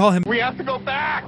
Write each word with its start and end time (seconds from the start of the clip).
Call 0.00 0.12
him. 0.12 0.22
We 0.28 0.38
have 0.38 0.56
to 0.58 0.62
go 0.62 0.78
back. 0.78 1.24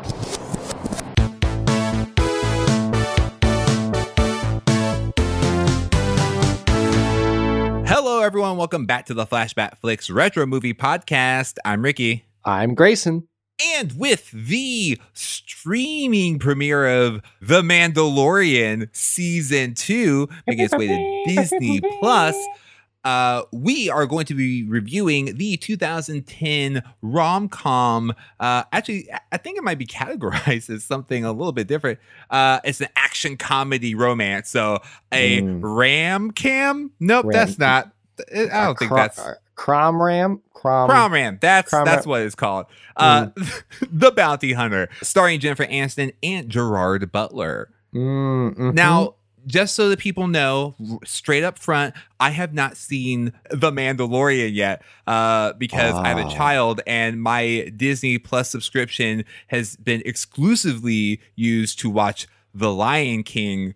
Hello, 7.88 8.20
everyone. 8.20 8.58
Welcome 8.58 8.86
back 8.86 9.06
to 9.06 9.14
the 9.14 9.26
Flashback 9.26 9.78
Flicks 9.78 10.08
Retro 10.08 10.46
Movie 10.46 10.72
Podcast. 10.72 11.56
I'm 11.64 11.82
Ricky. 11.82 12.24
I'm 12.44 12.76
Grayson. 12.76 13.26
And 13.74 13.92
with 13.98 14.30
the 14.30 15.00
streaming 15.14 16.38
premiere 16.38 16.86
of 16.86 17.22
The 17.40 17.62
Mandalorian 17.62 18.88
Season 18.94 19.74
2 19.74 20.28
making 20.46 20.64
its 20.66 20.74
way 20.76 20.86
to 20.86 21.34
Disney 21.34 21.80
Plus, 21.98 22.36
uh, 23.04 23.42
we 23.52 23.88
are 23.88 24.06
going 24.06 24.26
to 24.26 24.34
be 24.34 24.64
reviewing 24.64 25.36
the 25.36 25.56
2010 25.56 26.82
rom 27.02 27.48
com. 27.48 28.12
Uh, 28.38 28.64
actually, 28.72 29.08
I 29.32 29.36
think 29.38 29.56
it 29.58 29.64
might 29.64 29.78
be 29.78 29.86
categorized 29.86 30.68
as 30.70 30.84
something 30.84 31.24
a 31.24 31.32
little 31.32 31.52
bit 31.52 31.66
different. 31.66 31.98
Uh, 32.30 32.60
it's 32.64 32.80
an 32.80 32.88
action 32.96 33.36
comedy 33.36 33.94
romance. 33.94 34.48
So 34.50 34.80
a 35.12 35.40
Mm. 35.40 35.60
ram 35.62 36.30
cam? 36.30 36.90
Nope, 37.00 37.26
Ram- 37.26 37.32
that's 37.32 37.58
not. 37.58 37.92
I 38.34 38.46
don't 38.64 38.78
think 38.78 38.90
Cro- 38.90 38.96
that's. 39.00 39.18
uh, 39.18 39.34
Crom 39.54 40.00
Ram. 40.02 40.40
Crom. 40.54 40.88
Prom 40.90 41.12
Ram. 41.12 41.38
That's 41.40 41.70
Prom 41.70 41.84
that's 41.86 42.04
Ram. 42.06 42.10
what 42.10 42.22
it's 42.22 42.34
called. 42.34 42.66
Uh, 42.96 43.28
the 43.90 44.10
Bounty 44.10 44.52
Hunter, 44.52 44.88
starring 45.02 45.40
Jennifer 45.40 45.64
Aniston 45.66 46.12
and 46.22 46.48
Gerard 46.50 47.10
Butler. 47.12 47.70
Mm, 47.94 48.54
mhm. 48.56 48.74
Now, 48.74 49.14
just 49.50 49.74
so 49.74 49.88
that 49.88 49.98
people 49.98 50.28
know, 50.28 50.74
straight 51.04 51.42
up 51.42 51.58
front, 51.58 51.94
I 52.18 52.30
have 52.30 52.54
not 52.54 52.76
seen 52.76 53.32
The 53.50 53.70
Mandalorian 53.70 54.54
yet 54.54 54.82
uh, 55.06 55.52
because 55.54 55.94
I 55.94 56.08
have 56.08 56.18
a 56.18 56.30
child 56.30 56.80
and 56.86 57.20
my 57.20 57.70
Disney 57.76 58.18
Plus 58.18 58.48
subscription 58.48 59.24
has 59.48 59.76
been 59.76 60.02
exclusively 60.04 61.20
used 61.34 61.78
to 61.80 61.90
watch 61.90 62.26
The 62.54 62.72
Lion 62.72 63.22
King 63.22 63.74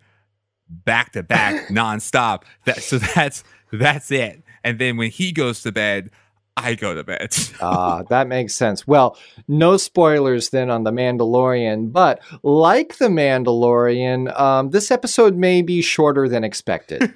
back 0.69 1.11
to 1.13 1.23
back 1.23 1.67
nonstop. 1.69 2.43
That 2.65 2.81
so 2.81 2.97
that's 2.97 3.43
that's 3.71 4.11
it. 4.11 4.43
And 4.63 4.79
then 4.79 4.97
when 4.97 5.11
he 5.11 5.31
goes 5.31 5.61
to 5.61 5.71
bed, 5.71 6.09
I 6.57 6.75
go 6.75 6.93
to 6.93 7.03
bed. 7.03 7.35
Ah, 7.61 8.03
that 8.09 8.27
makes 8.27 8.53
sense. 8.53 8.85
Well, 8.85 9.17
no 9.47 9.77
spoilers 9.77 10.49
then 10.49 10.69
on 10.69 10.83
The 10.83 10.91
Mandalorian, 10.91 11.91
but 11.91 12.21
like 12.43 12.97
The 12.97 13.07
Mandalorian, 13.07 14.37
um, 14.39 14.69
this 14.71 14.91
episode 14.91 15.35
may 15.35 15.61
be 15.61 15.81
shorter 15.81 16.27
than 16.27 16.43
expected. 16.43 17.13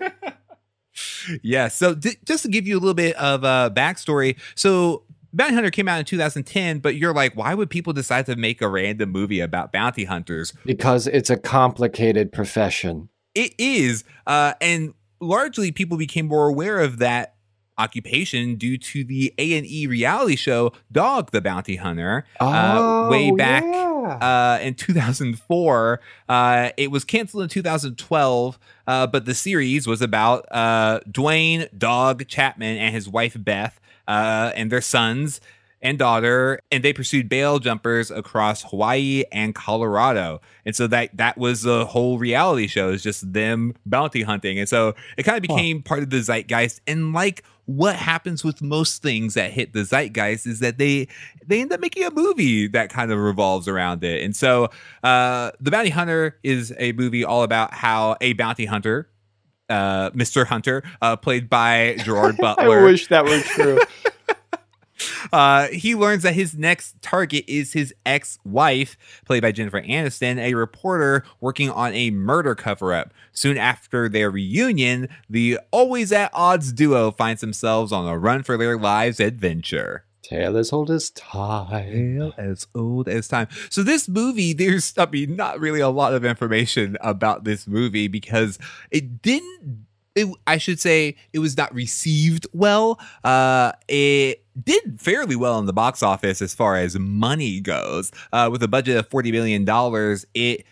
yeah. 1.43 1.67
So 1.67 1.93
d- 1.95 2.17
just 2.25 2.43
to 2.43 2.49
give 2.49 2.67
you 2.67 2.77
a 2.77 2.79
little 2.79 2.93
bit 2.93 3.15
of 3.17 3.43
a 3.43 3.71
backstory, 3.75 4.37
so 4.55 5.03
Bounty 5.33 5.53
Hunter 5.55 5.71
came 5.71 5.87
out 5.87 5.99
in 5.99 6.05
2010, 6.05 6.79
but 6.79 6.95
you're 6.95 7.13
like, 7.13 7.35
why 7.35 7.53
would 7.53 7.69
people 7.69 7.93
decide 7.93 8.25
to 8.27 8.35
make 8.35 8.61
a 8.61 8.67
random 8.67 9.11
movie 9.11 9.39
about 9.41 9.71
bounty 9.71 10.05
hunters? 10.05 10.53
because 10.65 11.05
it's 11.05 11.29
a 11.29 11.37
complicated 11.37 12.31
profession. 12.31 13.09
It 13.35 13.53
is, 13.59 14.03
uh, 14.25 14.53
and 14.59 14.93
largely 15.21 15.71
people 15.71 15.97
became 15.97 16.27
more 16.27 16.47
aware 16.47 16.79
of 16.79 16.97
that 16.99 17.35
occupation 17.79 18.55
due 18.55 18.77
to 18.77 19.03
the 19.03 19.33
A 19.37 19.57
and 19.57 19.65
E 19.65 19.87
reality 19.87 20.35
show 20.35 20.73
Dog 20.91 21.31
the 21.31 21.41
Bounty 21.41 21.77
Hunter. 21.77 22.25
uh, 22.39 23.07
way 23.09 23.31
Oh, 23.31 23.35
back, 23.35 23.63
yeah. 23.63 24.57
uh, 24.57 24.59
in 24.61 24.75
2004. 24.75 25.99
Uh, 26.27 26.69
it 26.77 26.91
was 26.91 27.03
canceled 27.03 27.43
in 27.43 27.49
2012, 27.49 28.59
uh, 28.87 29.07
but 29.07 29.25
the 29.25 29.33
series 29.33 29.87
was 29.87 30.01
about 30.01 30.45
uh, 30.51 30.99
Duane 31.09 31.67
Dog 31.77 32.27
Chapman 32.27 32.77
and 32.77 32.93
his 32.93 33.07
wife 33.09 33.35
Beth 33.39 33.79
uh, 34.07 34.51
and 34.55 34.71
their 34.71 34.81
sons 34.81 35.41
and 35.81 35.97
daughter, 35.97 36.59
and 36.73 36.83
they 36.83 36.91
pursued 36.91 37.29
bail 37.29 37.57
jumpers 37.59 38.11
across 38.11 38.63
Hawaii 38.63 39.23
and 39.31 39.55
Colorado. 39.55 40.41
And 40.65 40.75
so 40.75 40.87
that 40.87 41.15
that 41.15 41.37
was 41.37 41.61
the 41.61 41.85
whole 41.85 42.17
reality 42.17 42.67
show 42.67 42.89
is 42.89 43.01
just 43.01 43.31
them 43.31 43.73
bounty 43.85 44.23
hunting. 44.23 44.59
And 44.59 44.67
so 44.67 44.93
it 45.17 45.23
kind 45.23 45.37
of 45.37 45.49
Huh. 45.49 45.55
became 45.55 45.81
part 45.81 46.03
of 46.03 46.09
the 46.09 46.17
zeitgeist. 46.21 46.81
And 46.85 47.13
like 47.13 47.43
what 47.69 47.95
happens 47.95 48.43
with 48.43 48.63
most 48.63 49.03
things 49.03 49.35
that 49.35 49.51
hit 49.51 49.73
the 49.73 49.83
zeitgeist 49.83 50.47
is 50.47 50.59
that 50.59 50.79
they 50.79 51.07
they 51.45 51.61
end 51.61 51.71
up 51.71 51.79
making 51.79 52.03
a 52.03 52.09
movie 52.09 52.67
that 52.67 52.89
kind 52.89 53.11
of 53.11 53.19
revolves 53.19 53.67
around 53.67 54.03
it. 54.03 54.23
And 54.23 54.35
so 54.35 54.69
uh 55.03 55.51
The 55.59 55.69
Bounty 55.69 55.91
Hunter 55.91 56.39
is 56.41 56.73
a 56.79 56.93
movie 56.93 57.23
all 57.23 57.43
about 57.43 57.71
how 57.71 58.17
a 58.21 58.33
bounty 58.33 58.65
hunter 58.65 59.07
uh, 59.69 60.09
Mr. 60.15 60.47
Hunter, 60.47 60.81
uh, 60.99 61.15
played 61.15 61.47
by 61.47 61.95
Gerard 62.03 62.37
Butler. 62.37 62.79
I 62.79 62.83
wish 62.83 63.07
that 63.09 63.23
were 63.23 63.39
true. 63.41 63.77
Uh, 65.31 65.67
he 65.67 65.95
learns 65.95 66.23
that 66.23 66.33
his 66.33 66.57
next 66.57 67.01
target 67.01 67.45
is 67.47 67.73
his 67.73 67.93
ex-wife, 68.05 68.97
played 69.25 69.41
by 69.41 69.51
Jennifer 69.51 69.81
Aniston, 69.81 70.37
a 70.37 70.53
reporter 70.53 71.23
working 71.39 71.69
on 71.69 71.93
a 71.93 72.11
murder 72.11 72.55
cover-up. 72.55 73.13
Soon 73.31 73.57
after 73.57 74.09
their 74.09 74.29
reunion, 74.31 75.07
the 75.29 75.59
always 75.71 76.11
at 76.11 76.31
odds 76.33 76.73
duo 76.73 77.11
finds 77.11 77.41
themselves 77.41 77.91
on 77.91 78.07
a 78.07 78.17
run 78.17 78.43
for 78.43 78.57
their 78.57 78.77
lives 78.77 79.19
adventure. 79.19 80.05
Tale 80.21 80.57
as 80.57 80.71
old 80.73 80.91
as 80.91 81.09
time. 81.11 81.91
Tale 81.91 82.33
as 82.37 82.67
old 82.75 83.07
as 83.07 83.27
time. 83.27 83.47
So 83.69 83.81
this 83.81 84.07
movie, 84.07 84.53
there's 84.53 84.93
I 84.97 85.07
mean, 85.07 85.35
not 85.35 85.59
really 85.59 85.79
a 85.79 85.89
lot 85.89 86.13
of 86.13 86.23
information 86.23 86.97
about 87.01 87.45
this 87.45 87.65
movie 87.67 88.07
because 88.07 88.59
it 88.91 89.21
didn't. 89.21 89.87
It, 90.15 90.27
I 90.45 90.57
should 90.57 90.79
say 90.79 91.15
it 91.33 91.39
was 91.39 91.55
not 91.55 91.73
received 91.73 92.45
well. 92.51 92.99
Uh, 93.23 93.71
it 93.87 94.43
did 94.63 94.99
fairly 94.99 95.35
well 95.35 95.59
in 95.59 95.65
the 95.65 95.73
box 95.73 96.01
office 96.03 96.41
as 96.41 96.53
far 96.53 96.75
as 96.75 96.97
money 96.97 97.59
goes. 97.59 98.11
Uh, 98.33 98.49
with 98.51 98.61
a 98.63 98.67
budget 98.67 98.97
of 98.97 99.07
forty 99.09 99.31
million 99.31 99.65
dollars, 99.65 100.25
it 100.33 100.65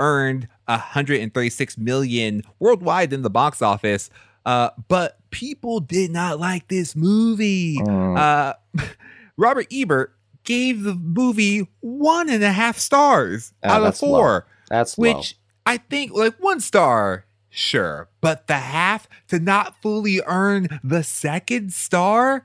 earned 0.00 0.46
136 0.66 1.76
million 1.78 2.42
worldwide 2.58 3.12
in 3.12 3.22
the 3.22 3.30
box 3.30 3.60
office. 3.62 4.10
Uh, 4.46 4.70
but 4.88 5.18
people 5.30 5.80
did 5.80 6.10
not 6.10 6.38
like 6.38 6.68
this 6.68 6.94
movie. 6.94 7.76
Mm. 7.78 8.16
Uh, 8.16 8.54
Robert 9.36 9.66
Ebert 9.72 10.14
gave 10.44 10.82
the 10.82 10.94
movie 10.94 11.66
one 11.80 12.30
and 12.30 12.42
a 12.44 12.52
half 12.52 12.78
stars 12.78 13.52
Ah, 13.64 13.70
out 13.74 13.78
of 13.78 13.84
that's 13.84 14.02
low. 14.02 14.08
four, 14.08 14.46
That's 14.70 14.96
low. 14.98 15.14
which 15.16 15.36
I 15.66 15.76
think 15.78 16.12
like 16.12 16.36
one 16.38 16.60
star, 16.60 17.26
sure, 17.50 18.08
but 18.20 18.46
the 18.46 18.54
half 18.54 19.08
to 19.28 19.38
not 19.38 19.82
fully 19.82 20.20
earn 20.26 20.80
the 20.82 21.02
second 21.02 21.72
star, 21.74 22.44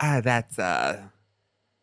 ah, 0.00 0.20
that's 0.22 0.58
uh, 0.58 1.02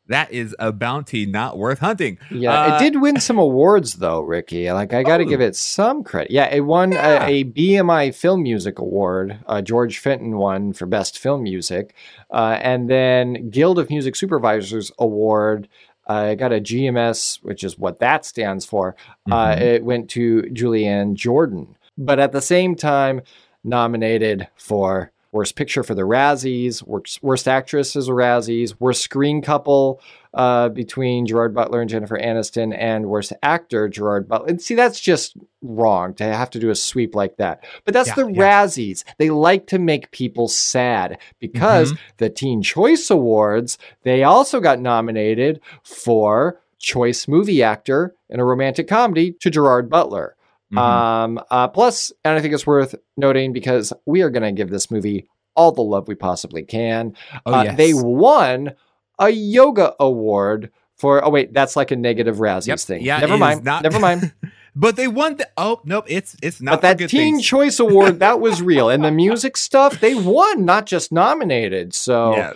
that 0.07 0.31
is 0.31 0.55
a 0.59 0.71
bounty 0.71 1.25
not 1.25 1.57
worth 1.57 1.79
hunting. 1.79 2.19
Yeah, 2.29 2.51
Uh, 2.51 2.75
it 2.75 2.79
did 2.79 3.01
win 3.01 3.19
some 3.19 3.39
awards 3.39 3.93
though, 3.95 4.21
Ricky. 4.21 4.71
Like 4.71 4.93
I 4.93 5.01
got 5.01 5.17
to 5.17 5.23
Oh. 5.23 5.27
give 5.27 5.41
it 5.41 5.55
some 5.55 6.03
credit. 6.03 6.29
Yeah, 6.31 6.45
it 6.53 6.61
won 6.61 6.91
Yeah. 6.91 7.25
a, 7.25 7.29
a 7.39 7.43
BMI 7.43 8.11
Film 8.13 8.43
Music 8.43 8.77
Award. 8.77 9.39
Uh, 9.47 9.61
George 9.63 9.97
Fenton 9.97 10.37
won 10.37 10.73
for 10.73 10.85
Best 10.85 11.17
Film 11.17 11.41
Music, 11.43 11.95
uh, 12.31 12.59
and 12.61 12.87
then 12.89 13.49
Guild 13.49 13.79
of 13.79 13.89
Music 13.89 14.15
Supervisors 14.15 14.91
Award. 14.99 15.67
Uh, 16.07 16.29
it 16.33 16.35
got 16.35 16.53
a 16.53 16.59
GMS, 16.61 17.39
which 17.41 17.63
is 17.63 17.79
what 17.79 17.97
that 17.99 18.25
stands 18.25 18.63
for. 18.63 18.95
Uh, 19.31 19.55
Mhm. 19.55 19.61
it 19.61 19.83
went 19.83 20.07
to 20.11 20.43
Julianne 20.53 21.15
Jordan, 21.15 21.75
but 21.97 22.19
at 22.19 22.31
the 22.31 22.41
same 22.43 22.75
time, 22.75 23.21
nominated 23.63 24.47
for 24.55 25.11
Worst 25.35 25.55
Picture 25.57 25.83
for 25.83 25.93
the 25.93 26.03
Razzies, 26.03 26.81
Worst, 26.81 27.21
worst 27.21 27.45
Actress 27.47 27.95
as 27.97 28.07
a 28.07 28.11
Razzies, 28.11 28.73
Worst 28.79 29.01
Screen 29.01 29.41
Couple 29.41 29.99
uh, 30.33 30.69
between 30.69 31.25
Gerard 31.25 31.53
Butler 31.53 31.81
and 31.81 31.89
Jennifer 31.89 32.17
Aniston, 32.17 32.73
and 32.77 33.07
Worst 33.07 33.33
Actor 33.43 33.89
Gerard 33.89 34.27
Butler. 34.29 34.47
And 34.47 34.61
see, 34.61 34.75
that's 34.75 34.99
just 35.01 35.35
wrong 35.61 36.13
to 36.15 36.23
have 36.23 36.49
to 36.51 36.59
do 36.59 36.69
a 36.69 36.75
sweep 36.75 37.15
like 37.15 37.35
that. 37.37 37.65
But 37.83 37.93
that's 37.93 38.09
Yeah, 38.09 38.15
the 38.23 38.31
yeah. 38.31 38.41
Razzies. 38.41 39.03
They 39.17 39.29
like 39.29 39.67
to 39.67 39.77
make 39.77 40.11
people 40.11 40.47
sad 40.47 41.17
because 41.39 41.91
Mm-hmm. 41.91 42.01
the 42.17 42.29
Teen 42.29 42.61
Choice 42.61 43.09
Awards, 43.09 43.77
they 44.03 44.23
also 44.23 44.61
got 44.61 44.79
nominated 44.79 45.59
for 45.83 46.61
Choice 46.79 47.27
Movie 47.27 47.61
Actor 47.63 48.15
in 48.29 48.39
a 48.39 48.45
Romantic 48.45 48.87
Comedy 48.87 49.33
to 49.41 49.49
Gerard 49.49 49.89
Butler. 49.89 50.34
Mhm. 50.73 50.77
Um, 50.77 51.39
uh, 51.51 51.67
plus, 51.67 52.11
and 52.23 52.37
I 52.37 52.41
think 52.41 52.53
it's 52.53 52.65
worth 52.67 52.95
noting 53.17 53.53
because 53.53 53.93
we 54.05 54.21
are 54.21 54.29
going 54.29 54.43
to 54.43 54.51
give 54.51 54.69
this 54.69 54.89
movie 54.89 55.27
all 55.55 55.71
the 55.71 55.81
love 55.83 56.07
we 56.07 56.15
possibly 56.15 56.63
can. 56.63 57.13
oh, 57.45 57.53
uh, 57.53 57.63
yes. 57.63 57.77
They 57.77 57.93
won 57.93 58.73
a 59.19 59.29
yoga 59.29 59.93
award 59.99 60.71
for. 60.95 61.23
Oh 61.23 61.29
wait, 61.29 61.53
that's 61.53 61.75
like 61.75 61.91
a 61.91 61.95
negative 61.95 62.37
Razzies 62.37 62.67
Yep. 62.67 62.79
thing. 62.79 63.01
Yeah, 63.03 63.19
never 63.19 63.37
mind. 63.37 63.63
not- 63.63 63.83
Never 63.83 63.99
mind. 63.99 64.33
but 64.75 64.95
they 64.97 65.07
won 65.07 65.37
the 65.37 65.47
oh 65.55 65.79
nope, 65.85 66.05
it's 66.07 66.35
it's 66.41 66.59
not 66.59 66.81
but 66.81 66.97
that 66.99 67.09
Teen 67.09 67.35
things. 67.35 67.45
Choice 67.45 67.79
Award 67.79 68.19
that 68.19 68.39
was 68.41 68.61
real, 68.73 68.89
and 68.89 69.03
the 69.05 69.11
music 69.11 69.55
stuff 69.57 69.99
they 70.01 70.15
won, 70.15 70.65
not 70.65 70.85
just 70.87 71.11
nominated. 71.11 71.93
So 71.93 72.35
Yes. 72.35 72.55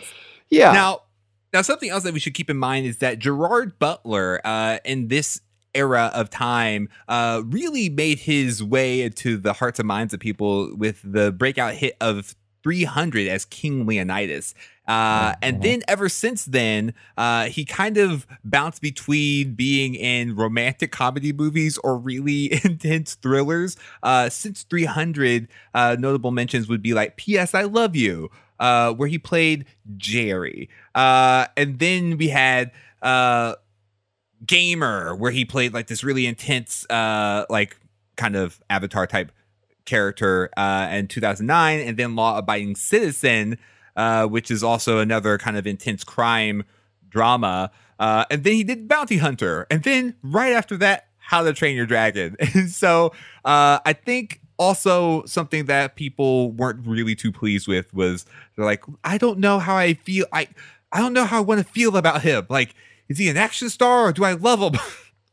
yeah, 0.49 0.71
Now, 0.73 1.01
now 1.53 1.61
something 1.61 1.89
else 1.89 2.03
that 2.03 2.13
we 2.13 2.19
should 2.19 2.33
keep 2.33 2.49
in 2.49 2.57
mind 2.57 2.85
is 2.87 2.97
that 2.97 3.19
Gerard 3.19 3.77
Butler, 3.79 4.41
uh, 4.43 4.79
in 4.83 5.07
this 5.09 5.39
era 5.79 6.11
of 6.13 6.29
time, 6.29 6.89
uh, 7.07 7.41
really 7.45 7.89
made 7.89 8.19
his 8.19 8.61
way 8.63 9.01
into 9.01 9.37
the 9.37 9.53
hearts 9.53 9.79
and 9.79 9.87
minds 9.87 10.13
of 10.13 10.19
people 10.19 10.75
with 10.75 10.99
the 11.03 11.31
breakout 11.31 11.73
hit 11.73 11.95
of 12.01 12.35
300 12.63 13.27
as 13.27 13.45
King 13.45 13.85
Leonidas. 13.85 14.53
Uh, 14.85 15.33
and 15.41 15.57
Mhm. 15.57 15.61
then 15.61 15.81
ever 15.87 16.09
since 16.09 16.43
then, 16.45 16.93
uh, 17.15 17.45
he 17.45 17.63
kind 17.63 17.97
of 17.97 18.25
bounced 18.43 18.81
between 18.81 19.53
being 19.53 19.95
in 19.95 20.35
romantic 20.35 20.91
comedy 20.91 21.31
movies 21.31 21.77
or 21.83 21.97
really 21.97 22.51
intense 22.65 23.13
thrillers. 23.15 23.77
Uh, 24.03 24.29
since 24.29 24.63
300, 24.63 25.47
uh, 25.73 25.95
notable 25.99 26.31
mentions 26.31 26.67
would 26.67 26.81
be 26.81 26.93
like 26.93 27.15
P.S. 27.17 27.53
I 27.53 27.63
Love 27.63 27.95
You, 27.95 28.29
uh, 28.59 28.91
where 28.93 29.07
he 29.07 29.17
played 29.19 29.65
Jerry. 29.95 30.69
Uh, 30.95 31.45
and 31.55 31.79
then 31.79 32.17
we 32.17 32.27
had 32.29 32.71
uh, 33.01 33.55
Gamer, 34.45 35.15
where 35.15 35.31
he 35.31 35.45
played 35.45 35.73
like 35.73 35.87
this 35.87 36.03
really 36.03 36.25
intense, 36.25 36.85
uh, 36.89 37.45
like 37.49 37.77
kind 38.15 38.35
of 38.35 38.59
avatar 38.69 39.07
type 39.07 39.31
character 39.85 40.49
uh, 40.55 40.87
in 40.91 41.07
2009, 41.07 41.79
and 41.79 41.97
then 41.97 42.15
Law 42.15 42.37
Abiding 42.37 42.75
Citizen, 42.75 43.57
uh, 43.95 44.25
which 44.27 44.51
is 44.51 44.63
also 44.63 44.99
another 44.99 45.37
kind 45.37 45.57
of 45.57 45.67
intense 45.67 46.03
crime 46.03 46.63
drama. 47.09 47.71
Uh, 47.99 48.25
and 48.29 48.43
then 48.43 48.53
he 48.53 48.63
did 48.63 48.87
Bounty 48.87 49.17
Hunter, 49.17 49.67
and 49.69 49.83
then 49.83 50.15
right 50.23 50.53
after 50.53 50.77
that, 50.77 51.07
How 51.17 51.43
to 51.43 51.53
Train 51.53 51.75
Your 51.75 51.85
Dragon. 51.85 52.37
And 52.53 52.69
so 52.69 53.07
uh, 53.43 53.79
I 53.85 53.93
think 53.93 54.41
also 54.57 55.25
something 55.25 55.65
that 55.65 55.95
people 55.95 56.51
weren't 56.51 56.85
really 56.85 57.15
too 57.15 57.31
pleased 57.31 57.67
with 57.67 57.93
was 57.93 58.25
they're 58.55 58.65
like, 58.65 58.83
I 59.03 59.17
don't 59.17 59.39
know 59.39 59.57
how 59.59 59.75
I 59.75 59.95
feel. 59.95 60.25
I 60.31 60.47
I 60.91 60.99
don't 60.99 61.13
know 61.13 61.25
how 61.25 61.37
I 61.37 61.41
want 61.41 61.65
to 61.65 61.71
feel 61.71 61.97
about 61.97 62.21
him. 62.21 62.45
Like, 62.49 62.73
is 63.09 63.17
he 63.17 63.27
an 63.27 63.37
action 63.37 63.69
star 63.69 64.07
or 64.07 64.13
do 64.13 64.23
I 64.23 64.33
love 64.33 64.61
him? 64.61 64.79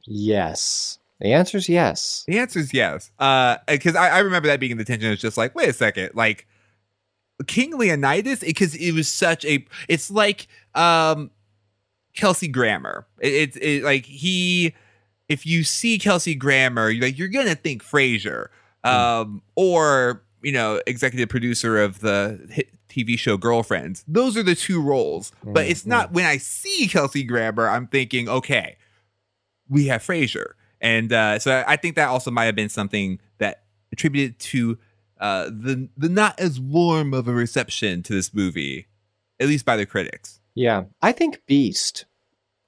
Yes. 0.09 0.99
The 1.21 1.33
answer 1.33 1.59
is 1.59 1.69
yes. 1.69 2.25
The 2.29 2.39
answer 2.39 2.59
is 2.61 2.73
yes. 2.73 3.11
Uh, 3.19 3.57
because 3.67 3.97
I, 3.97 4.09
I 4.09 4.19
remember 4.21 4.49
that 4.49 4.61
being 4.61 4.73
in 4.73 4.79
the 4.79 4.85
tension. 4.85 5.11
It's 5.11 5.23
just 5.23 5.37
like, 5.37 5.55
wait 5.55 5.69
a 5.69 5.73
second, 5.73 6.11
like 6.15 6.47
King 7.47 7.77
Leonidas, 7.77 8.41
because 8.41 8.75
it, 8.75 8.93
was 8.93 9.09
such 9.09 9.45
a. 9.45 9.67
It's 9.89 10.11
like 10.11 10.47
um, 10.75 11.31
Kelsey 12.15 12.49
Grammer. 12.49 13.07
It's 13.19 13.57
it, 13.57 13.63
it, 13.63 13.83
like 13.83 14.05
he. 14.05 14.75
If 15.29 15.45
you 15.45 15.65
see 15.65 15.99
Kelsey 15.99 16.35
Grammer, 16.35 16.91
you're 16.91 17.07
like 17.07 17.19
you're 17.19 17.29
gonna 17.29 17.57
think 17.57 17.83
Frasier, 17.83 18.49
um, 18.85 19.43
or 19.57 20.23
you 20.43 20.53
know, 20.53 20.81
executive 20.87 21.29
producer 21.29 21.83
of 21.83 22.01
the 22.01 22.47
hit 22.51 22.69
TV 23.05 23.19
show 23.19 23.37
Girlfriends. 23.37 24.05
Those 24.09 24.37
are 24.37 24.43
the 24.43 24.55
two 24.55 24.81
roles. 24.81 25.33
But 25.45 25.67
Mm, 25.67 25.71
it's 25.71 25.85
not 25.87 26.13
when 26.13 26.25
I 26.25 26.37
see 26.39 26.89
Kelsey 26.89 27.23
Grammer, 27.25 27.69
I'm 27.69 27.87
thinking, 27.87 28.29
okay, 28.29 28.77
we 29.69 29.87
have 29.87 30.03
Frasier. 30.03 30.53
And 30.81 31.13
uh, 31.13 31.39
so 31.39 31.65
I 31.67 31.77
think 31.77 31.97
that 31.97 32.09
also 32.09 32.31
might 32.31 32.45
have 32.45 32.55
been 32.55 32.69
something 32.69 33.19
that 33.39 33.63
attributed 33.93 34.39
to 34.39 34.79
uh, 35.21 35.45
the 35.47 35.89
the 35.97 36.09
not 36.09 36.39
as 36.39 36.61
warm 36.61 37.15
of 37.15 37.27
a 37.29 37.33
reception 37.33 38.03
to 38.05 38.13
this 38.13 38.35
movie, 38.35 38.87
at 39.41 39.49
least 39.49 39.65
by 39.65 39.77
the 39.77 39.87
critics. 39.87 40.41
Yeah. 40.55 40.85
I 41.03 41.13
think 41.13 41.41
Beast. 41.47 42.05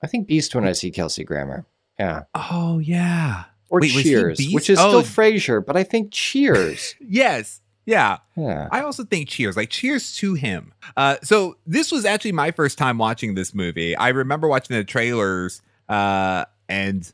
I 0.03 0.07
think 0.07 0.27
Beast 0.27 0.55
when 0.55 0.65
I 0.67 0.73
see 0.73 0.91
Kelsey 0.91 1.25
Grammer. 1.25 1.67
Yeah. 1.99 2.23
Oh 2.35 2.79
yeah, 2.79 3.45
Or 3.71 3.81
Wait, 3.81 3.91
Cheers, 3.91 4.41
which 4.53 4.71
is 4.71 4.79
Oh. 4.81 4.89
still 4.89 5.03
Frasier, 5.03 5.65
but 5.65 5.77
I 5.77 5.83
think 5.85 6.13
Cheers. 6.13 6.95
yes, 7.01 7.61
yeah. 7.89 8.19
yeah. 8.37 8.69
I 8.71 8.83
also 8.83 9.05
think 9.05 9.29
Cheers, 9.29 9.57
like 9.57 9.71
Cheers 9.71 10.15
to 10.17 10.35
him. 10.35 10.73
Uh, 10.97 11.17
so 11.23 11.57
this 11.67 11.91
was 11.91 12.05
actually 12.05 12.33
my 12.33 12.51
first 12.51 12.77
time 12.79 12.99
watching 12.99 13.35
this 13.35 13.55
movie. 13.55 13.97
I 13.97 14.09
remember 14.11 14.47
watching 14.47 14.77
the 14.77 14.85
trailers 14.85 15.63
uh, 15.89 16.45
and 16.69 17.11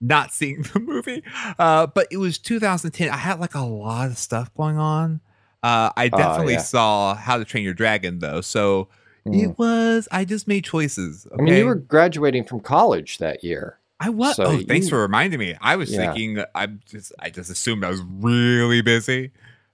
not 0.00 0.32
seeing 0.32 0.62
the 0.74 0.80
movie, 0.80 1.22
uh, 1.58 1.86
but 1.86 2.06
it 2.10 2.18
was 2.18 2.38
2010. 2.38 3.08
I 3.10 3.16
had 3.16 3.40
like 3.40 3.54
a 3.54 3.60
lot 3.64 4.08
of 4.10 4.18
stuff 4.18 4.52
going 4.54 4.76
on. 4.78 5.20
Uh, 5.62 5.90
I 5.96 6.08
Oh, 6.12 6.16
definitely 6.18 6.54
yeah. 6.54 6.60
saw 6.60 7.14
How 7.14 7.38
to 7.38 7.44
Train 7.44 7.64
Your 7.64 7.74
Dragon 7.74 8.18
though, 8.18 8.40
so 8.42 8.88
Mm. 9.26 9.42
it 9.50 9.58
was. 9.58 10.08
I 10.10 10.24
just 10.24 10.48
made 10.48 10.64
choices. 10.64 11.26
Okay? 11.26 11.36
I 11.38 11.44
mean, 11.44 11.54
you 11.54 11.66
were 11.66 11.74
graduating 11.74 12.44
from 12.44 12.60
college 12.60 13.18
that 13.18 13.44
year. 13.44 13.78
I 14.00 14.08
was. 14.08 14.36
so 14.36 14.44
oh, 14.44 14.60
thanks 14.66 14.88
for 14.88 14.98
reminding 15.02 15.38
me. 15.38 15.54
I 15.60 15.76
was 15.76 15.90
Yeah. 15.92 16.06
thinking. 16.14 16.42
I'm 16.54 16.80
just. 16.86 17.12
I 17.18 17.28
just 17.28 17.50
assumed 17.50 17.84
I 17.84 17.90
was 17.90 18.00
really 18.00 18.80
busy. 18.80 19.30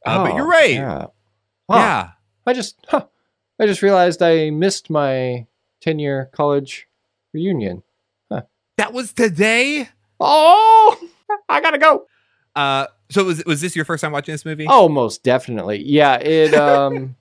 Uh, 0.06 0.24
but 0.24 0.32
Oh, 0.32 0.36
you're 0.36 0.46
right. 0.46 0.70
Yeah. 0.74 1.06
Yeah. 1.68 2.10
I 2.46 2.52
just, 2.52 2.76
huh, 2.88 3.06
I 3.60 3.66
just 3.66 3.82
realized 3.82 4.22
I 4.22 4.50
missed 4.50 4.88
my 4.90 5.46
10 5.80 5.98
year 5.98 6.30
college 6.32 6.86
reunion. 7.32 7.82
that 8.30 8.92
was 8.92 9.12
today. 9.12 9.88
Oh, 10.20 10.98
I 11.48 11.60
gotta 11.60 11.78
go. 11.78 12.06
Uh, 12.54 12.86
so 13.10 13.24
was 13.24 13.44
was 13.44 13.60
this 13.60 13.74
your 13.76 13.84
first 13.84 14.00
time 14.02 14.12
watching 14.12 14.32
this 14.32 14.44
movie? 14.44 14.66
Oh, 14.68 14.88
most 14.88 15.22
definitely. 15.22 15.82
Yeah. 15.84 16.16
It, 16.16 16.54
um, 16.54 17.16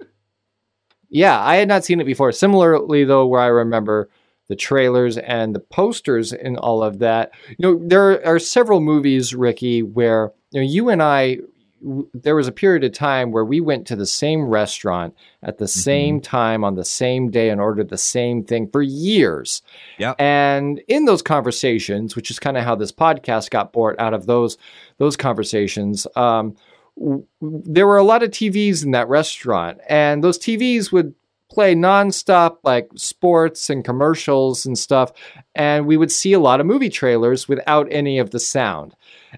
yeah, 1.10 1.40
I 1.44 1.56
had 1.58 1.68
not 1.68 1.84
seen 1.86 2.00
it 2.02 2.06
before. 2.06 2.32
Similarly, 2.32 3.04
though, 3.04 3.26
where 3.26 3.42
I 3.42 3.48
remember 3.48 4.10
the 4.48 4.56
trailers 4.56 5.18
and 5.18 5.56
the 5.56 5.60
posters 5.60 6.32
and 6.34 6.58
all 6.58 6.84
of 6.84 7.00
that. 7.00 7.32
You 7.50 7.56
know, 7.60 7.80
there 7.88 8.26
are 8.26 8.38
several 8.40 8.80
movies, 8.80 9.34
Ricky, 9.34 9.82
where 9.84 10.32
you 10.52 10.62
know 10.62 10.68
you 10.68 10.90
and 10.90 11.02
I. 11.02 11.40
w- 11.86 12.10
There 12.14 12.36
was 12.36 12.48
a 12.48 12.52
period 12.52 12.84
of 12.84 12.92
time 12.94 13.32
where 13.32 13.46
we 13.46 13.62
went 13.62 13.88
to 13.88 13.96
the 13.96 14.06
same 14.06 14.46
restaurant 14.46 15.16
at 15.44 15.58
the 15.60 15.68
same 15.68 16.20
time 16.20 16.64
on 16.64 16.76
the 16.76 16.84
same 16.86 17.30
day 17.30 17.50
and 17.50 17.62
ordered 17.62 17.90
the 17.90 17.98
same 17.98 18.44
thing 18.44 18.68
for 18.72 18.82
years. 18.82 19.62
Yep. 20.00 20.16
And 20.20 20.82
in 20.88 21.06
those 21.06 21.22
conversations, 21.22 22.16
which 22.16 22.32
is 22.32 22.40
kind 22.40 22.58
of 22.58 22.64
how 22.64 22.76
this 22.76 22.92
podcast 22.92 23.52
got 23.52 23.72
born 23.72 23.96
out 24.00 24.14
of 24.14 24.26
those 24.26 24.58
those 24.98 25.16
conversations, 25.16 26.08
um, 26.16 26.56
w- 26.98 27.26
there 27.42 27.88
were 27.88 27.98
a 27.98 28.04
lot 28.04 28.24
of 28.24 28.32
TVs 28.32 28.84
in 28.84 28.92
that 28.92 29.08
restaurant, 29.08 29.80
and 29.88 30.24
those 30.24 30.40
TVs 30.40 30.92
would 30.92 31.14
play 31.52 31.76
nonstop 31.76 32.58
like 32.64 32.90
sports 32.96 33.70
and 33.70 33.86
commercials 33.86 34.66
and 34.66 34.78
stuff, 34.78 35.12
and 35.54 35.86
we 35.86 35.96
would 35.96 36.12
see 36.12 36.34
a 36.34 36.40
lot 36.40 36.60
of 36.60 36.66
movie 36.66 36.90
trailers 36.90 37.48
without 37.48 37.88
any 37.92 38.18
of 38.18 38.32
the 38.32 38.40
sound. 38.40 38.96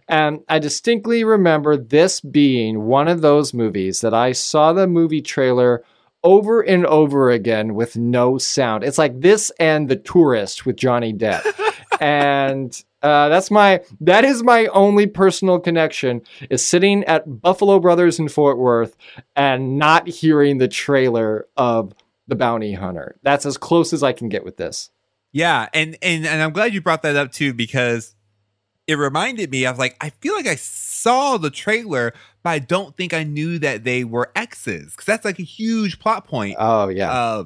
And 0.08 0.42
I 0.50 0.60
distinctly 0.60 1.24
remember 1.24 1.78
this 1.78 2.22
being 2.22 2.84
one 2.84 3.08
of 3.08 3.22
those 3.22 3.54
movies 3.54 4.02
that 4.02 4.14
I 4.14 4.32
saw 4.32 4.74
the 4.74 4.88
movie 4.88 5.22
trailer 5.22 5.84
over 6.24 6.62
and 6.62 6.86
over 6.86 7.30
again 7.30 7.74
with 7.76 7.96
no 7.96 8.38
sound. 8.38 8.84
It's 8.84 8.98
like 8.98 9.22
this 9.22 9.52
and 9.60 9.88
The 9.88 9.96
Tourist 9.96 10.66
with 10.66 10.76
Johnny 10.76 11.14
Depp. 11.14 11.44
and 12.02 12.84
uh, 13.02 13.30
that's 13.30 13.52
my 13.52 13.82
that 14.02 14.26
is 14.26 14.44
my 14.44 14.66
only 14.68 15.08
personal 15.08 15.60
connection 15.60 16.22
is 16.50 16.66
sitting 16.66 17.04
at 17.06 17.42
Buffalo 17.42 17.80
Brothers 17.80 18.20
in 18.20 18.28
Fort 18.28 18.58
Worth 18.58 18.98
and 19.36 19.78
not 19.78 20.08
hearing 20.08 20.58
the 20.58 20.68
trailer 20.68 21.48
of 21.56 21.94
The 22.28 22.36
Bounty 22.36 22.74
Hunter. 22.74 23.18
That's 23.22 23.46
as 23.46 23.58
close 23.58 23.94
as 23.94 24.04
I 24.04 24.14
can 24.14 24.30
get 24.30 24.44
with 24.44 24.58
this. 24.58 24.90
Yeah, 25.32 25.70
and 25.74 25.98
and 26.02 26.26
and 26.26 26.42
I'm 26.42 26.52
glad 26.52 26.74
you 26.74 26.82
brought 26.82 27.04
that 27.04 27.16
up 27.16 27.32
too 27.32 27.54
because 27.54 28.16
it 28.88 28.96
reminded 28.98 29.52
me 29.52 29.66
of 29.66 29.78
like 29.78 29.96
I 30.02 30.10
feel 30.10 30.34
like 30.34 30.48
I 30.48 30.56
saw 30.56 31.38
the 31.38 31.50
trailer, 31.50 32.14
but 32.44 32.50
I 32.52 32.60
don't 32.60 32.96
think 32.96 33.14
I 33.14 33.24
knew 33.24 33.60
that 33.60 33.84
they 33.84 34.04
were 34.04 34.32
exes 34.36 34.92
because 34.92 35.06
that's 35.06 35.26
like 35.26 35.40
a 35.40 35.44
huge 35.44 36.00
plot 36.00 36.26
point. 36.28 36.56
Oh 36.58 36.88
yeah. 36.88 37.12
Uh, 37.12 37.44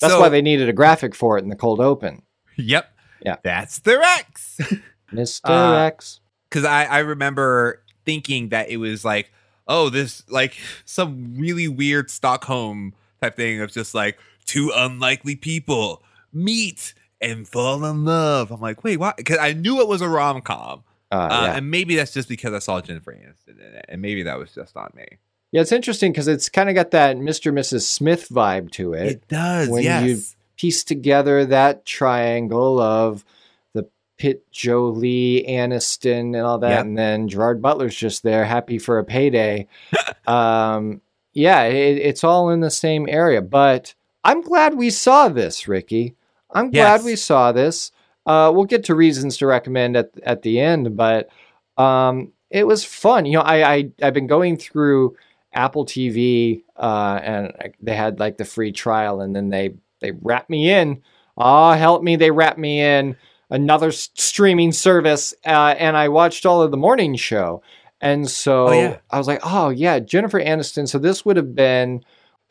That's 0.00 0.14
so- 0.14 0.20
why 0.20 0.28
they 0.28 0.42
needed 0.42 0.68
a 0.68 0.72
graphic 0.72 1.14
for 1.14 1.38
it 1.38 1.42
in 1.44 1.50
the 1.50 1.56
cold 1.56 1.80
open. 1.80 2.22
Yep. 2.56 2.90
Yeah. 3.24 3.36
That's 3.42 3.78
their 3.80 4.02
X. 4.02 4.60
Mr. 5.12 5.40
Uh, 5.48 5.74
X. 5.84 6.20
because 6.48 6.64
I, 6.64 6.84
I 6.84 6.98
remember 7.00 7.82
thinking 8.04 8.48
that 8.50 8.68
it 8.68 8.78
was 8.78 9.04
like, 9.04 9.30
oh, 9.68 9.88
this 9.88 10.22
like 10.28 10.56
some 10.84 11.34
really 11.36 11.68
weird 11.68 12.10
Stockholm 12.10 12.94
type 13.22 13.36
thing 13.36 13.60
of 13.60 13.70
just 13.72 13.94
like 13.94 14.18
two 14.46 14.70
unlikely 14.74 15.36
people 15.36 16.02
meet 16.32 16.94
and 17.30 17.46
fall 17.48 17.84
in 17.84 18.04
love. 18.04 18.50
I'm 18.50 18.60
like, 18.60 18.84
wait, 18.84 18.98
why? 18.98 19.12
Because 19.16 19.38
I 19.38 19.52
knew 19.52 19.80
it 19.80 19.88
was 19.88 20.00
a 20.02 20.08
rom 20.08 20.40
com, 20.42 20.84
Uh, 21.10 21.14
uh, 21.14 21.28
yeah. 21.46 21.56
and 21.56 21.70
maybe 21.70 21.96
that's 21.96 22.12
just 22.12 22.28
because 22.28 22.52
I 22.52 22.58
saw 22.60 22.80
Jennifer 22.80 23.12
Aniston 23.12 23.58
in 23.60 23.74
it, 23.74 23.84
and 23.88 24.00
maybe 24.02 24.22
that 24.24 24.38
was 24.38 24.52
just 24.54 24.76
on 24.76 24.90
me. 24.94 25.06
yeah, 25.52 25.60
it's 25.60 25.72
interesting 25.72 26.12
because 26.12 26.28
it's 26.28 26.48
kind 26.48 26.68
of 26.68 26.74
got 26.74 26.90
that 26.92 27.16
Mr. 27.16 27.46
and 27.48 27.58
Mrs. 27.58 27.82
Smith 27.82 28.28
vibe 28.28 28.70
to 28.72 28.92
it. 28.94 29.06
It 29.06 29.28
does, 29.28 29.68
when 29.68 29.82
yes. 29.84 30.04
you- 30.08 30.22
Piece 30.56 30.84
together 30.84 31.44
that 31.46 31.84
triangle 31.84 32.78
of 32.80 33.24
the 33.72 33.88
Pitt, 34.18 34.48
Jolie, 34.52 35.44
Aniston, 35.48 36.20
and 36.36 36.36
all 36.42 36.58
that, 36.58 36.70
Yep. 36.70 36.80
and 36.84 36.96
then 36.96 37.28
Gerard 37.28 37.60
Butler's 37.60 37.96
just 37.96 38.22
there, 38.22 38.44
happy 38.44 38.78
for 38.78 39.00
a 39.00 39.04
payday. 39.04 39.66
um, 40.28 41.00
yeah, 41.32 41.62
it, 41.64 41.98
it's 41.98 42.22
all 42.22 42.50
in 42.50 42.60
the 42.60 42.70
same 42.70 43.06
area. 43.08 43.42
But 43.42 43.94
I'm 44.22 44.42
glad 44.42 44.74
we 44.74 44.90
saw 44.90 45.28
this, 45.28 45.66
Ricky. 45.66 46.14
I'm 46.54 46.70
glad 46.70 46.96
Yes. 46.96 47.04
we 47.04 47.16
saw 47.16 47.52
this. 47.52 47.90
Uh, 48.26 48.50
we'll 48.54 48.64
get 48.64 48.84
to 48.84 48.94
reasons 48.94 49.36
to 49.38 49.46
recommend 49.46 49.96
at 49.96 50.10
at 50.22 50.42
the 50.42 50.60
end, 50.60 50.96
but 50.96 51.28
um, 51.76 52.32
it 52.50 52.66
was 52.66 52.84
fun. 52.84 53.26
You 53.26 53.34
know, 53.34 53.40
I, 53.42 53.74
I 53.74 53.90
I've 54.02 54.14
been 54.14 54.26
going 54.28 54.56
through 54.56 55.16
Apple 55.52 55.84
TV, 55.84 56.62
uh, 56.76 57.20
and 57.22 57.52
I- 57.60 57.72
they 57.80 57.94
had 57.96 58.18
like 58.20 58.38
the 58.38 58.44
free 58.44 58.72
trial, 58.72 59.20
and 59.20 59.34
then 59.36 59.50
they 59.50 59.74
they 60.00 60.12
wrapped 60.22 60.48
me 60.50 60.70
in. 60.70 61.02
Oh, 61.36 61.72
help 61.72 62.02
me! 62.02 62.16
They 62.16 62.30
wrapped 62.30 62.58
me 62.58 62.80
in 62.80 63.16
another 63.50 63.88
s- 63.88 64.08
streaming 64.14 64.72
service, 64.72 65.34
uh, 65.44 65.74
and 65.78 65.96
I 65.96 66.08
watched 66.08 66.46
all 66.46 66.62
of 66.62 66.70
the 66.70 66.76
morning 66.76 67.16
show. 67.16 67.62
And 68.00 68.28
so 68.30 68.68
Oh, 68.68 68.72
yeah. 68.72 68.96
I 69.10 69.18
was 69.18 69.26
like, 69.26 69.40
oh 69.44 69.68
yeah, 69.70 69.98
Jennifer 69.98 70.40
Aniston. 70.40 70.88
So 70.88 70.98
this 70.98 71.24
would 71.24 71.36
have 71.36 71.54
been 71.54 72.04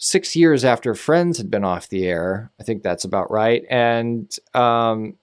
six 0.04 0.36
years 0.36 0.66
after 0.66 0.94
Friends 0.94 1.38
had 1.38 1.50
been 1.50 1.64
off 1.64 1.88
the 1.88 2.06
air. 2.06 2.52
I 2.60 2.64
think 2.64 2.84
that's 2.84 3.06
about 3.06 3.32
right. 3.32 3.64
And 3.70 4.30
um, 4.54 5.16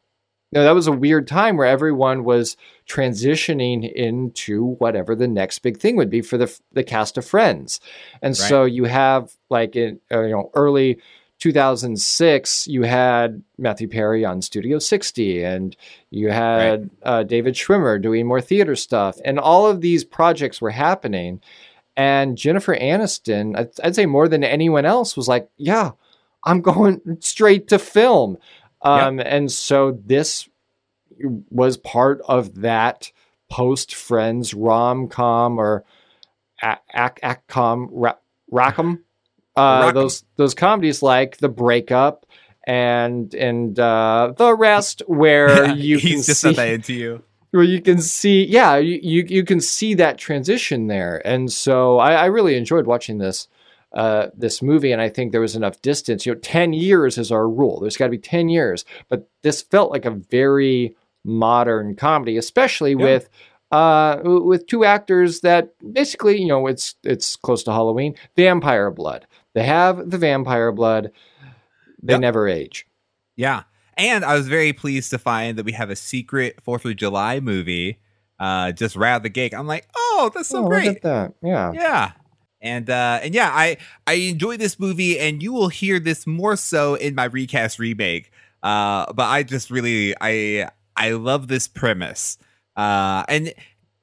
you 0.52 0.58
know, 0.58 0.64
that 0.64 0.74
was 0.74 0.86
a 0.86 0.92
weird 0.92 1.28
time 1.28 1.58
where 1.58 1.66
everyone 1.66 2.24
was 2.24 2.56
transitioning 2.88 3.92
into 3.92 4.74
whatever 4.76 5.14
the 5.14 5.28
next 5.28 5.58
big 5.58 5.78
thing 5.78 5.96
would 5.96 6.08
be 6.08 6.22
for 6.22 6.38
the 6.38 6.58
the 6.72 6.82
cast 6.82 7.18
of 7.18 7.26
Friends. 7.26 7.78
And 8.22 8.30
Right. 8.30 8.48
so 8.48 8.64
you 8.64 8.84
have 8.84 9.34
like 9.50 9.76
in 9.76 10.00
uh, 10.10 10.22
you 10.22 10.30
know 10.30 10.50
early 10.54 10.98
2006 11.40 12.66
you 12.66 12.82
had 12.82 13.42
Matthew 13.58 13.88
Perry 13.88 14.24
on 14.24 14.42
Studio 14.42 14.78
60 14.78 15.42
and 15.42 15.76
you 16.10 16.30
had 16.30 16.90
uh, 17.02 17.22
David 17.22 17.54
Schwimmer 17.54 18.00
doing 18.00 18.26
more 18.26 18.40
theater 18.42 18.76
stuff 18.76 19.18
and 19.24 19.38
all 19.38 19.66
of 19.66 19.80
these 19.80 20.04
projects 20.04 20.60
were 20.60 20.70
happening 20.70 21.40
and 22.00 22.36
Jennifer 22.36 22.74
Aniston 22.76 23.56
I'd, 23.58 23.70
I'd 23.84 23.94
say 23.94 24.06
more 24.06 24.28
than 24.28 24.42
anyone 24.44 24.86
else 24.86 25.16
was 25.16 25.28
like 25.28 25.48
yeah 25.56 25.90
I'm 26.44 26.60
going 26.60 27.00
straight 27.20 27.68
to 27.68 27.78
film 27.78 28.38
um, 28.82 29.20
and 29.20 29.50
so 29.52 30.00
this 30.06 30.48
was 31.50 31.76
part 31.76 32.22
of 32.26 32.62
that 32.62 33.12
post 33.50 33.94
Friends 33.94 34.54
rom 34.54 35.08
com 35.08 35.58
or 35.58 35.84
ac- 36.62 36.78
ac- 36.94 37.14
accom 37.22 37.88
ra- 37.90 38.14
rackham. 38.50 39.04
Uh, 39.56 39.80
Rackham. 39.84 39.94
those 39.94 40.24
those 40.36 40.54
comedies 40.54 41.02
like 41.02 41.36
The 41.38 41.48
Breakup 41.48 42.24
and 42.66 43.34
and 43.34 43.78
uh, 43.78 44.32
the 44.36 44.54
rest, 44.54 45.02
where 45.06 45.68
you 45.74 45.98
can 45.98 46.22
just 46.22 46.40
see 46.40 46.48
not 46.48 46.56
that 46.56 46.68
into 46.68 46.94
you. 46.94 47.22
Where 47.50 47.62
you 47.64 47.80
can 47.80 48.00
see, 48.00 48.44
yeah, 48.44 48.76
you, 48.76 48.98
you 49.02 49.24
you 49.28 49.44
can 49.44 49.60
see 49.60 49.94
that 49.94 50.18
transition 50.18 50.86
there, 50.86 51.20
and 51.26 51.50
so 51.52 51.98
I, 51.98 52.12
I 52.14 52.24
really 52.26 52.56
enjoyed 52.56 52.86
watching 52.86 53.18
this 53.18 53.48
uh, 53.92 54.28
this 54.36 54.62
movie, 54.62 54.92
and 54.92 55.02
I 55.02 55.08
think 55.08 55.32
there 55.32 55.40
was 55.40 55.56
enough 55.56 55.82
distance. 55.82 56.24
You 56.26 56.34
know, 56.34 56.40
ten 56.40 56.72
years 56.72 57.18
is 57.18 57.32
our 57.32 57.48
rule. 57.48 57.80
There's 57.80 57.96
got 57.96 58.06
to 58.06 58.10
be 58.10 58.18
ten 58.18 58.48
years, 58.48 58.84
but 59.08 59.28
this 59.42 59.62
felt 59.62 59.90
like 59.90 60.04
a 60.04 60.10
very 60.10 60.94
modern 61.24 61.96
comedy, 61.96 62.36
especially 62.36 62.92
Yeah. 62.92 63.04
with 63.04 63.28
uh 63.72 64.18
with 64.24 64.66
two 64.66 64.84
actors 64.84 65.40
that 65.40 65.74
basically, 65.92 66.40
you 66.40 66.48
know, 66.48 66.66
it's 66.66 66.94
it's 67.04 67.36
close 67.36 67.62
to 67.64 67.72
Halloween. 67.72 68.14
Vampire 68.36 68.90
blood. 68.90 69.26
They 69.54 69.64
have 69.64 70.10
the 70.10 70.18
vampire 70.18 70.72
blood. 70.72 71.10
They 72.02 72.14
Yep. 72.14 72.20
never 72.20 72.48
age. 72.48 72.86
Yeah. 73.36 73.64
And 74.00 74.24
I 74.24 74.34
was 74.34 74.48
very 74.48 74.72
pleased 74.72 75.10
to 75.10 75.18
find 75.18 75.58
that 75.58 75.66
we 75.66 75.72
have 75.72 75.90
a 75.90 75.96
secret 75.96 76.58
Fourth 76.62 76.86
of 76.86 76.96
July 76.96 77.38
movie. 77.38 77.98
Uh, 78.38 78.72
just 78.72 78.96
right 78.96 79.12
out 79.12 79.22
the 79.22 79.28
gate. 79.28 79.52
I'm 79.52 79.66
like, 79.66 79.86
oh, 79.94 80.30
that's 80.34 80.48
so 80.48 80.64
oh, 80.64 80.68
great. 80.68 80.86
look 80.86 80.96
at 80.96 81.02
that. 81.02 81.34
Yeah. 81.42 81.72
Yeah. 81.74 82.12
And 82.62 82.88
uh 82.90 83.20
and 83.22 83.34
yeah, 83.34 83.50
I 83.52 83.78
I 84.06 84.14
enjoy 84.14 84.56
this 84.56 84.78
movie 84.78 85.18
and 85.18 85.42
you 85.42 85.52
will 85.52 85.68
hear 85.68 85.98
this 85.98 86.26
more 86.26 86.56
so 86.56 86.94
in 86.94 87.14
my 87.14 87.24
recast 87.24 87.78
remake. 87.78 88.30
Uh 88.62 89.10
but 89.12 89.24
I 89.24 89.42
just 89.42 89.70
really 89.70 90.14
I 90.20 90.68
I 90.96 91.12
love 91.12 91.48
this 91.48 91.68
premise. 91.68 92.36
Uh 92.76 93.24
and 93.28 93.54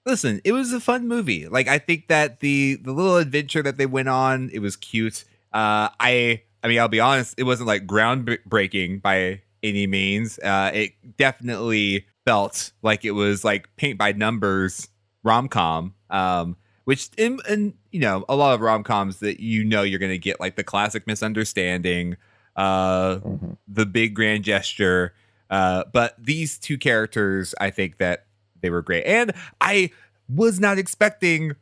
listen, 0.08 0.42
it 0.44 0.54
was 0.54 0.74
a 0.74 0.80
fun 0.80 1.08
movie. 1.08 1.48
Like 1.48 1.68
I 1.68 1.78
think 1.78 2.08
that 2.08 2.40
the 2.40 2.80
the 2.82 2.92
little 2.92 3.18
adventure 3.18 3.62
that 3.62 3.78
they 3.78 3.86
went 3.86 4.10
on, 4.10 4.50
it 4.52 4.60
was 4.60 4.76
cute. 4.76 5.24
Uh 5.54 5.90
I 6.00 6.42
I 6.64 6.68
mean, 6.68 6.80
I'll 6.80 6.88
be 6.88 7.00
honest, 7.00 7.36
it 7.38 7.44
wasn't 7.44 7.68
like 7.68 7.86
groundbreaking 7.86 9.04
by 9.04 9.42
any 9.68 9.88
means. 9.88 10.40
Uh 10.40 10.72
it 10.74 10.92
definitely 11.18 12.06
felt 12.26 12.72
like 12.82 13.06
it 13.06 13.12
was 13.12 13.44
like 13.46 13.70
paint 13.78 13.98
by 13.98 14.12
numbers 14.12 14.90
rom-com. 15.24 15.94
Um 16.10 16.56
which 16.86 17.10
in, 17.18 17.40
in 17.50 17.74
you 17.92 18.00
know 18.00 18.24
a 18.30 18.36
lot 18.36 18.54
of 18.54 18.62
rom-coms 18.62 19.20
that 19.20 19.40
you 19.42 19.64
know 19.64 19.82
you're 19.82 20.00
gonna 20.00 20.18
get 20.18 20.40
like 20.40 20.56
the 20.56 20.64
classic 20.64 21.06
misunderstanding 21.08 22.16
uh 22.56 23.18
Mhm. 23.20 23.58
the 23.68 23.86
big 23.86 24.16
grand 24.16 24.44
gesture 24.44 25.14
uh 25.50 25.84
but 25.94 26.16
these 26.18 26.58
two 26.58 26.78
characters 26.78 27.54
i 27.62 27.70
think 27.70 27.98
that 28.00 28.26
they 28.62 28.70
were 28.70 28.82
great 28.82 29.04
and 29.06 29.32
i 29.62 29.92
was 30.28 30.60
not 30.60 30.78
expecting 30.80 31.54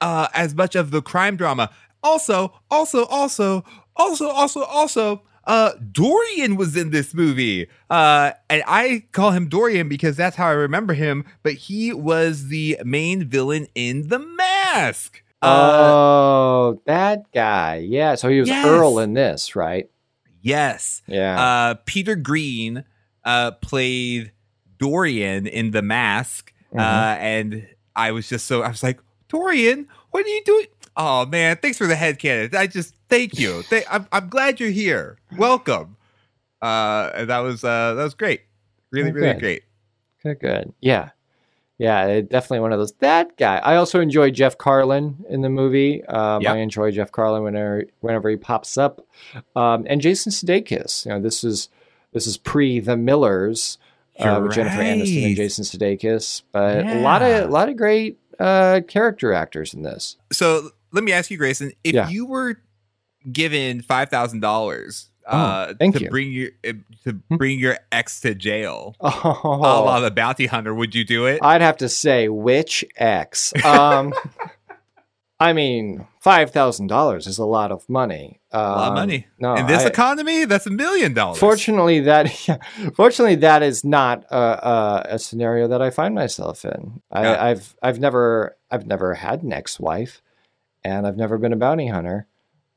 uh 0.00 0.28
as 0.32 0.54
much 0.54 0.74
of 0.76 0.90
the 0.92 1.02
crime 1.02 1.36
drama 1.36 1.68
also 2.02 2.52
also 2.70 3.04
also 3.06 3.64
also 3.96 4.28
also 4.28 4.62
also 4.64 5.22
uh 5.50 5.72
Dorian 5.92 6.54
was 6.56 6.76
in 6.76 6.90
this 6.90 7.12
movie. 7.14 7.66
Uh 7.90 8.32
and 8.48 8.62
I 8.66 9.04
call 9.12 9.32
him 9.32 9.48
Dorian 9.48 9.88
because 9.88 10.16
that's 10.16 10.36
how 10.36 10.46
I 10.46 10.52
remember 10.52 10.94
him, 10.94 11.24
but 11.42 11.54
he 11.54 11.92
was 11.92 12.48
the 12.48 12.78
main 12.84 13.24
villain 13.24 13.66
in 13.74 14.08
The 14.08 14.18
Mask. 14.20 15.22
Uh 15.42 15.70
oh, 15.72 16.80
that 16.84 17.32
guy. 17.32 17.76
Yeah. 17.76 18.14
So 18.14 18.28
he 18.28 18.40
was 18.40 18.48
Yes. 18.48 18.64
Earl 18.66 18.98
in 19.00 19.14
this, 19.14 19.56
right? 19.56 19.90
yes. 20.42 21.02
Yeah. 21.06 21.40
Uh 21.40 21.74
Peter 21.84 22.14
Greene 22.16 22.84
uh 23.24 23.50
played 23.52 24.32
Dorian 24.78 25.46
in 25.46 25.72
The 25.72 25.82
Mask. 25.82 26.52
Mhm. 26.72 26.80
Uh 26.80 27.16
and 27.18 27.66
I 27.96 28.12
was 28.12 28.28
just 28.28 28.46
so 28.46 28.62
I 28.62 28.68
was 28.68 28.82
like, 28.82 29.00
"Dorian, 29.28 29.88
what 30.12 30.24
are 30.24 30.28
you 30.28 30.42
doing?" 30.44 30.66
Oh 31.02 31.24
man, 31.24 31.56
thanks 31.56 31.78
for 31.78 31.86
the 31.86 31.96
head 31.96 32.18
headcanon. 32.18 32.54
I 32.54 32.66
just 32.66 32.94
thank 33.08 33.38
you. 33.38 33.62
Th- 33.70 33.86
I'm 33.90 34.06
I'm 34.12 34.28
glad 34.28 34.60
you're 34.60 34.68
here. 34.68 35.16
Welcome. 35.38 35.96
Uh 36.60 37.10
and 37.14 37.30
that 37.30 37.38
was 37.38 37.64
uh 37.64 37.94
that 37.94 38.02
was 38.04 38.12
great. 38.12 38.42
Really 38.90 39.10
really 39.10 39.32
good. 39.32 39.40
great. 39.40 39.62
good, 40.22 40.40
good. 40.40 40.74
Yeah. 40.80 41.10
Yeah, 41.78 42.20
definitely 42.20 42.60
one 42.60 42.74
of 42.74 42.78
those. 42.78 42.92
That 42.98 43.38
guy. 43.38 43.56
I 43.56 43.76
also 43.76 44.00
enjoy 44.00 44.30
Jeff 44.30 44.58
Garlin 44.58 45.14
in 45.30 45.40
the 45.40 45.48
movie. 45.48 46.04
Um, 46.04 46.42
Yep. 46.42 46.52
I 46.52 46.56
enjoy 46.58 46.90
Jeff 46.90 47.10
Garlin 47.10 47.44
whenever 47.44 47.84
whenever 48.00 48.28
he 48.28 48.36
pops 48.36 48.76
up. 48.76 49.00
Um, 49.56 49.86
and 49.88 50.02
Jason 50.02 50.32
Sudeikis. 50.32 51.06
You 51.06 51.12
know, 51.12 51.20
this 51.22 51.42
is 51.42 51.70
this 52.12 52.26
is 52.26 52.36
pre 52.36 52.80
The 52.80 52.98
Millers 52.98 53.78
uh, 54.18 54.38
with 54.42 54.52
Jennifer 54.52 54.82
Aniston 54.82 55.28
and 55.28 55.36
Jason 55.36 55.64
Sudeikis. 55.64 56.42
But 56.52 56.84
a 56.84 57.00
lot 57.00 57.22
of 57.22 57.48
a 57.48 57.50
lot 57.50 57.70
of 57.70 57.78
great 57.78 58.18
uh, 58.38 58.82
character 58.86 59.32
actors 59.32 59.72
in 59.72 59.80
this. 59.80 60.18
So 60.30 60.72
let 60.92 61.04
me 61.04 61.12
ask 61.12 61.30
you, 61.30 61.36
Grayson, 61.36 61.72
if 61.84 61.94
Yeah. 61.94 62.08
you 62.08 62.26
were 62.26 62.56
given 63.30 63.82
five 63.82 64.08
thousand 64.08 64.40
dollars 64.40 65.10
uh 65.26 65.66
Oh, 65.68 65.74
thank 65.78 65.94
to 65.96 66.00
you. 66.00 66.06
Hmm. 66.06 66.10
bring 66.10 66.32
your 66.32 66.48
uh, 66.66 66.72
to 67.04 67.12
bring 67.12 67.58
your 67.58 67.76
ex 67.92 68.20
to 68.22 68.34
jail, 68.34 68.96
a 69.00 69.12
Oh, 69.24 69.38
la 69.84 70.00
the 70.00 70.10
bounty 70.10 70.46
hunter, 70.46 70.74
would 70.74 70.94
you 70.94 71.04
do 71.04 71.26
it? 71.26 71.40
I'd 71.42 71.60
have 71.60 71.76
to 71.78 71.88
say 71.88 72.28
which 72.28 72.84
ex. 72.96 73.52
Um, 73.64 74.12
I 75.42 75.54
mean, 75.54 76.06
five 76.20 76.50
thousand 76.50 76.88
dollars 76.88 77.26
is 77.26 77.38
a 77.38 77.46
lot 77.46 77.72
of 77.72 77.88
money. 77.88 78.40
Um, 78.52 78.60
a 78.60 78.68
lot 78.76 78.88
of 78.88 78.94
money. 78.94 79.26
No, 79.38 79.54
In 79.54 79.66
this 79.66 79.84
I- 79.84 79.88
economy, 79.88 80.44
that's 80.44 80.66
a 80.66 80.70
million 80.70 81.14
dollars. 81.14 81.38
fortunately, 81.38 82.00
that 82.00 82.28
fortunately 82.94 83.36
that 83.36 83.62
is 83.62 83.82
not 83.84 84.24
a, 84.30 84.36
a, 84.36 85.06
a 85.10 85.18
scenario 85.18 85.66
that 85.68 85.80
I 85.80 85.88
find 85.90 86.14
myself 86.14 86.64
in. 86.66 87.00
I, 87.10 87.22
Yeah. 87.22 87.44
I've 87.44 87.74
I've 87.82 88.00
never 88.00 88.56
I've 88.70 88.86
never 88.86 89.14
had 89.14 89.42
an 89.42 89.52
ex-wife, 89.52 90.20
and 90.84 91.06
I've 91.06 91.16
never 91.16 91.38
been 91.38 91.52
a 91.52 91.56
bounty 91.56 91.86
hunter. 91.88 92.26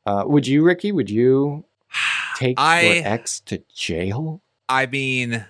Uh, 0.05 0.23
would 0.27 0.45
you, 0.47 0.63
Ricky? 0.63 0.91
Would 0.91 1.09
you 1.09 1.65
take 2.35 2.59
I- 2.59 2.81
your 2.81 3.07
ex 3.07 3.39
to 3.41 3.61
jail? 3.73 4.41
I 4.69 4.85
mean, 4.85 5.45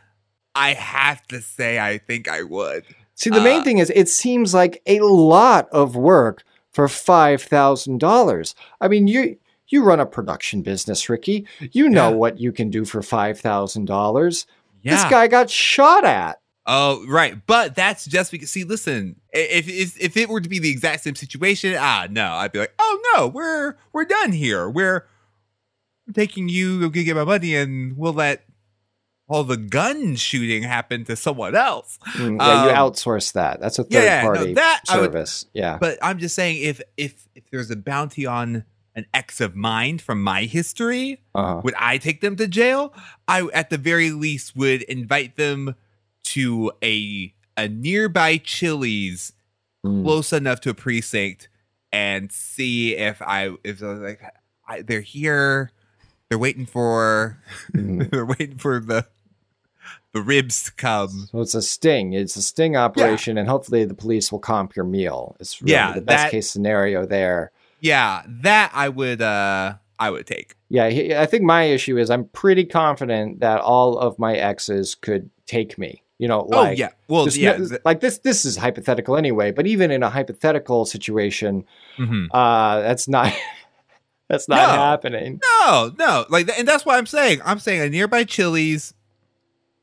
I 0.56 0.74
have 0.74 1.26
to 1.28 1.40
say, 1.42 1.80
I 1.80 1.98
think 2.00 2.28
I 2.28 2.44
would. 2.44 2.84
See, 3.16 3.30
the 3.30 3.42
main 3.42 3.62
Uh, 3.62 3.64
thing 3.64 3.78
is, 3.78 3.92
it 3.96 4.10
seems 4.10 4.54
like 4.54 4.82
a 4.88 5.00
lot 5.02 5.70
of 5.72 5.96
work 5.96 6.44
for 6.72 6.88
five 6.88 7.42
thousand 7.42 8.00
dollars. 8.00 8.56
I 8.82 8.88
mean, 8.88 9.08
you 9.08 9.38
you 9.68 9.84
run 9.84 10.00
a 10.00 10.06
production 10.06 10.62
business, 10.64 11.08
Ricky. 11.10 11.46
You 11.72 11.90
know 11.90 12.10
Yeah. 12.10 12.16
what 12.16 12.40
you 12.40 12.52
can 12.52 12.70
do 12.70 12.86
for 12.86 13.02
five 13.04 13.40
thousand 13.40 13.86
dollars. 13.86 14.46
Yeah. 14.82 14.96
This 14.96 15.04
guy 15.06 15.28
got 15.28 15.50
shot 15.50 16.04
at. 16.04 16.40
Oh, 16.66 17.06
right. 17.10 17.46
But 17.46 17.76
that's 17.76 18.06
just 18.06 18.32
because. 18.32 18.50
See, 18.50 18.64
listen. 18.64 19.20
If 19.34 19.68
if 19.68 20.00
if 20.00 20.16
it 20.18 20.30
were 20.30 20.40
to 20.42 20.48
be 20.50 20.60
the 20.60 20.70
exact 20.72 21.04
same 21.04 21.16
situation, 21.16 21.76
ah, 21.78 22.08
no, 22.10 22.26
I'd 22.34 22.52
be 22.54 22.60
like, 22.60 22.74
oh 22.80 23.02
no, 23.16 23.28
we're 23.28 23.76
we're 23.92 24.06
done 24.06 24.32
here. 24.32 24.70
We're 24.70 25.06
taking 26.14 26.50
you. 26.50 26.80
Go 26.82 26.90
get 26.90 27.16
my 27.16 27.24
money, 27.24 27.56
and 27.56 27.98
we'll 27.98 28.14
let 28.14 28.44
all 29.28 29.44
the 29.44 29.58
gun 29.58 30.16
shooting 30.16 30.64
happen 30.64 31.06
to 31.06 31.16
someone 31.16 31.56
else. 31.56 31.98
Mm, 32.14 32.40
yeah, 32.40 32.64
you 32.66 32.70
Um, 32.72 32.76
outsource 32.76 33.34
that. 33.34 33.60
That's 33.60 33.80
a 33.80 33.84
third 33.84 33.94
yeah, 34.04 34.22
no, 34.24 34.34
party 34.34 34.54
that 34.54 34.82
I 34.90 34.98
would- 35.00 35.06
service. 35.12 35.46
yeah. 35.54 35.78
But 35.80 35.98
I'm 36.02 36.20
just 36.20 36.36
saying, 36.36 36.62
if 36.62 36.82
if 36.98 37.28
if 37.36 37.50
there's 37.50 37.72
a 37.72 37.76
bounty 37.76 38.26
on 38.26 38.64
an 38.96 39.06
ex 39.14 39.42
of 39.42 39.56
mine 39.56 39.98
from 39.98 40.22
my 40.22 40.44
history, 40.44 41.20
Uh-huh. 41.34 41.62
would 41.64 41.74
I 41.78 41.98
take 41.98 42.22
them 42.22 42.36
to 42.36 42.48
jail? 42.48 42.94
I 43.28 43.48
at 43.54 43.70
the 43.70 43.78
very 43.78 44.12
least 44.12 44.56
would 44.56 44.84
invite 44.84 45.36
them 45.36 45.76
to 46.24 46.72
a 46.84 47.34
a 47.58 47.68
nearby 47.68 48.38
Chili's 48.38 49.34
Mm. 49.86 50.04
close 50.06 50.32
enough 50.32 50.62
to 50.62 50.70
a 50.70 50.74
precinct 50.74 51.50
and 51.92 52.32
see 52.32 52.96
if 52.96 53.22
I 53.22 53.52
if 53.66 53.84
I 53.84 53.88
was 53.88 54.00
like 54.00 54.22
I, 54.66 54.82
they're 54.82 55.02
here, 55.02 55.72
they're 56.30 56.40
waiting 56.40 56.66
for 56.66 57.38
Mm. 57.74 58.10
they're 58.12 58.26
waiting 58.26 58.58
for 58.58 58.80
the 58.80 59.06
the 60.14 60.22
ribs 60.22 60.64
to 60.64 60.72
come. 60.74 61.28
So 61.32 61.42
it's 61.42 61.56
a 61.56 61.62
sting. 61.62 62.14
It's 62.14 62.36
a 62.36 62.42
sting 62.42 62.78
operation, 62.78 63.38
and 63.38 63.50
hopefully 63.50 63.84
the 63.84 63.96
police 63.96 64.32
will 64.32 64.40
comp 64.40 64.76
your 64.76 64.86
meal. 64.86 65.36
It's 65.40 65.62
really 65.62 65.74
Yeah, 65.74 65.92
the 65.94 66.02
best 66.02 66.26
that- 66.26 66.32
case 66.32 66.50
scenario 66.50 67.06
there. 67.06 67.52
Yeah, 67.82 68.22
that 68.28 68.72
I 68.74 68.88
would 68.90 69.22
uh 69.22 69.74
I 70.00 70.10
would 70.12 70.26
take. 70.28 70.56
Yeah, 70.70 70.86
I 70.86 71.26
think 71.26 71.44
my 71.44 71.64
issue 71.64 71.98
is 71.98 72.10
I'm 72.10 72.26
pretty 72.26 72.64
confident 72.64 73.42
that 73.42 73.60
all 73.60 73.98
of 73.98 74.18
my 74.18 74.36
exes 74.36 74.96
could 74.96 75.30
take 75.46 75.78
me. 75.78 76.03
You 76.20 76.28
know, 76.28 76.42
like 76.42 76.68
oh 76.68 76.72
yeah, 76.72 76.90
well 77.08 77.26
There's 77.26 77.38
yeah, 77.38 77.58
th- 77.58 77.82
like 77.86 78.00
this. 78.00 78.20
This 78.20 78.46
is 78.46 78.56
hypothetical 78.56 79.18
anyway. 79.18 79.52
But 79.52 79.66
even 79.68 79.92
in 79.92 80.04
a 80.04 80.10
hypothetical 80.10 80.86
situation, 80.86 81.66
mhm. 81.98 82.28
uh, 82.32 82.82
that's 82.82 83.08
not 83.08 83.34
that's 84.30 84.48
not 84.48 84.58
No. 84.58 84.68
happening. 84.74 85.42
no, 85.62 85.92
no, 85.98 86.26
like, 86.30 86.50
and 86.58 86.68
that's 86.68 86.86
what 86.86 86.98
I'm 86.98 87.08
saying. 87.08 87.42
I'm 87.44 87.60
saying 87.60 87.82
a 87.82 87.90
nearby 87.90 88.24
Chili's, 88.24 88.94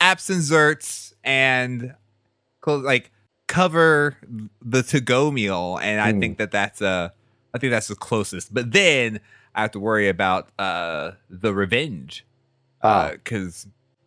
absent 0.00 1.12
and 1.24 1.94
like 2.66 3.10
cover 3.48 4.16
the 4.62 4.82
to 4.84 5.00
go 5.00 5.30
meal, 5.30 5.78
and 5.82 6.00
I 6.00 6.12
Hmm. 6.12 6.20
think 6.20 6.38
that 6.38 6.52
that's 6.52 6.80
uh, 6.80 7.10
I 7.52 7.58
think 7.58 7.72
that's 7.72 7.88
the 7.88 7.96
closest. 7.96 8.54
But 8.54 8.70
then 8.72 9.20
I 9.54 9.62
have 9.62 9.72
to 9.72 9.80
worry 9.80 10.08
about 10.08 10.48
uh 10.58 11.12
the 11.28 11.52
revenge, 11.52 12.24
Uh, 12.80 13.14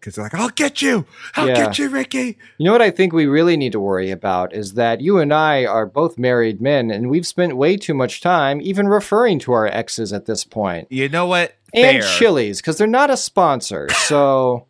because 0.04 0.16
they're 0.16 0.26
like, 0.26 0.34
I'll 0.34 0.50
get 0.50 0.82
you, 0.82 1.06
I'll 1.36 1.48
Yeah. 1.48 1.54
get 1.56 1.80
you, 1.80 1.88
Ricky. 1.90 2.38
you 2.58 2.66
know 2.66 2.74
what 2.74 2.82
I 2.82 2.92
think 2.92 3.14
we 3.14 3.26
really 3.26 3.56
need 3.56 3.72
to 3.72 3.80
worry 3.80 4.12
about 4.12 4.54
is 4.54 4.74
that 4.74 5.00
you 5.00 5.18
and 5.20 5.34
I 5.34 5.66
are 5.66 5.86
both 5.86 6.18
married 6.18 6.62
men, 6.62 6.92
and 6.92 7.10
we've 7.10 7.26
spent 7.26 7.56
way 7.56 7.78
too 7.78 7.94
much 7.94 8.20
time 8.22 8.60
even 8.62 8.88
referring 8.88 9.40
to 9.40 9.54
our 9.54 9.68
exes 9.68 10.12
at 10.12 10.26
this 10.26 10.44
point. 10.44 10.88
You 10.92 11.08
know 11.08 11.26
what? 11.26 11.56
And 11.74 12.04
Fair. 12.04 12.18
Chili's 12.18 12.60
because 12.62 12.78
they're 12.78 12.86
not 12.88 13.10
a 13.10 13.18
sponsor, 13.18 13.88
so 14.08 14.66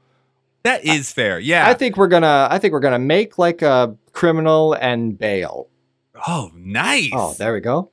That 0.63 0.85
is 0.85 1.11
fair. 1.11 1.39
Yeah. 1.39 1.67
I 1.67 1.73
think 1.73 1.97
we're 1.97 2.07
gonna. 2.07 2.47
I 2.49 2.59
think 2.59 2.71
we're 2.71 2.79
gonna 2.79 2.99
make 2.99 3.37
like 3.37 3.61
a 3.61 3.97
criminal 4.13 4.73
and 4.73 5.17
bail. 5.17 5.67
oh, 6.27 6.51
nice. 6.55 7.09
Oh, 7.11 7.33
there 7.37 7.53
we 7.53 7.59
go. 7.59 7.91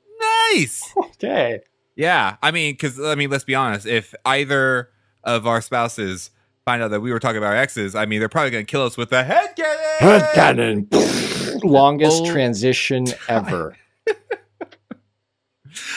nice. 0.53 0.93
Okay. 1.23 1.61
Yeah, 1.97 2.37
I 2.43 2.51
mean, 2.51 2.73
because 2.75 2.99
I 3.01 3.15
mean, 3.15 3.29
let's 3.31 3.45
be 3.45 3.55
honest. 3.55 3.87
If 3.87 4.15
either 4.25 4.89
of 5.25 5.47
our 5.47 5.61
spouses 5.61 6.31
find 6.65 6.83
out 6.83 6.89
that 6.89 7.01
we 7.01 7.13
were 7.13 7.19
talking 7.21 7.39
about 7.39 7.49
our 7.49 7.57
exes, 7.57 7.95
I 7.95 8.07
mean, 8.07 8.21
they're 8.21 8.29
probably 8.29 8.51
going 8.51 8.67
to 8.67 8.71
kill 8.71 8.83
us 8.83 8.97
with 8.97 9.13
a 9.13 9.25
head 9.25 9.55
cannon. 9.57 9.79
Head 9.99 10.35
cannon. 10.35 10.89
Longest 11.63 12.23
Oh, 12.23 12.33
transition 12.33 13.07
ever. 13.29 13.77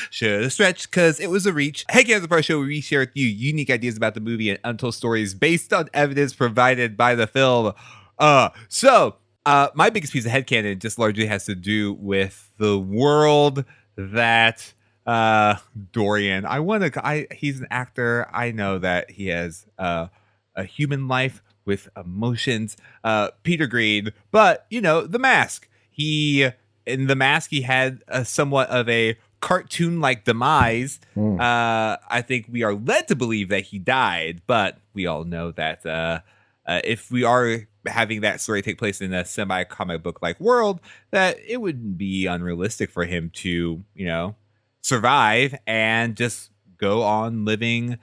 Should 0.10 0.43
have 0.43 0.53
stretched 0.53 0.91
because 0.91 1.20
it 1.20 1.29
was 1.29 1.46
a 1.46 1.53
reach. 1.53 1.84
Hey, 1.89 2.03
guys, 2.03 2.22
the 2.22 2.27
part 2.27 2.39
of 2.39 2.43
the 2.43 2.43
show 2.43 2.60
where 2.60 2.67
we 2.67 2.82
share 2.82 3.00
with 3.00 3.12
you 3.15 3.25
unique 3.25 3.72
ideas 3.72 3.98
about 3.98 4.13
the 4.13 4.20
movie 4.20 4.50
and 4.50 4.60
untold 4.63 4.93
stories 4.93 5.34
based 5.34 5.74
on 5.74 5.89
evidence 5.93 6.34
provided 6.34 6.96
by 6.96 7.15
the 7.15 7.25
film. 7.25 7.74
Uh, 8.20 8.50
so 8.67 9.15
uh, 9.46 9.70
my 9.74 9.89
biggest 9.89 10.13
piece 10.13 10.25
of 10.25 10.32
head 10.32 10.46
headcanon 10.46 10.77
just 10.79 11.00
largely 11.00 11.25
has 11.25 11.46
to 11.46 11.55
do 11.55 11.93
with 11.93 12.51
the 12.58 12.77
world 12.77 13.65
that 13.98 14.74
uh 15.05 15.55
Dorian. 15.91 16.46
I 16.46 16.60
want 16.60 16.93
to. 16.93 17.05
I 17.05 17.27
he's 17.32 17.60
an 17.60 17.67
actor. 17.72 18.27
I 18.32 18.51
know 18.51 18.79
that 18.79 19.12
he 19.12 19.27
has 19.27 19.65
uh, 19.77 20.08
a 20.55 20.63
human 20.63 21.07
life 21.07 21.41
with 21.65 21.89
emotions. 21.95 22.77
Uh, 23.03 23.29
Peter 23.43 23.67
Greene, 23.67 24.12
but 24.31 24.65
you 24.69 24.81
know 24.81 25.05
the 25.05 25.19
mask. 25.19 25.67
He 25.89 26.50
in 26.86 27.07
the 27.07 27.15
mask 27.15 27.50
he 27.50 27.62
had 27.62 28.03
a 28.07 28.25
somewhat 28.25 28.69
of 28.69 28.89
a 28.89 29.17
cartoon 29.39 30.00
like 30.00 30.24
demise. 30.24 31.00
Hmm. 31.15 31.39
Uh, 31.39 31.98
I 32.10 32.24
think 32.25 32.48
we 32.50 32.63
are 32.63 32.74
led 32.74 33.07
to 33.10 33.15
believe 33.15 33.50
that 33.50 33.63
he 33.63 33.77
died, 33.77 34.41
but 34.48 34.77
we 34.93 35.05
all 35.05 35.25
know 35.25 35.51
that 35.51 35.86
uh, 35.86 36.22
uh, 36.65 36.81
if 36.83 37.12
we 37.12 37.24
are 37.24 37.67
having 37.86 38.22
that 38.22 38.39
story 38.39 38.62
take 38.62 38.77
place 38.77 39.01
in 39.01 39.13
a 39.13 39.25
semi 39.25 39.63
comic 39.65 40.01
book 40.01 40.22
like 40.22 40.39
world, 40.39 40.79
that 41.12 41.38
it 41.45 41.60
wouldn't 41.60 41.98
be 41.98 42.25
unrealistic 42.25 42.89
for 42.89 43.05
him 43.05 43.31
to, 43.36 43.83
you 43.93 44.05
know, 44.05 44.36
survive 44.81 45.55
and 45.67 46.15
just 46.15 46.50
go 46.77 47.01
on 47.01 47.45
living 47.45 47.98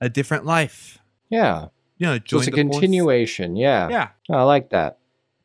a 0.00 0.08
different 0.08 0.44
life. 0.44 0.98
Yeah. 1.30 1.68
You 2.02 2.08
know, 2.08 2.14
So 2.16 2.18
join 2.18 2.38
it's 2.40 2.48
a 2.48 2.50
the 2.50 2.62
force. 2.62 2.74
continuation. 2.80 3.54
Yeah. 3.54 3.88
Yeah. 3.88 4.08
I 4.28 4.42
like 4.42 4.70
that. 4.70 4.98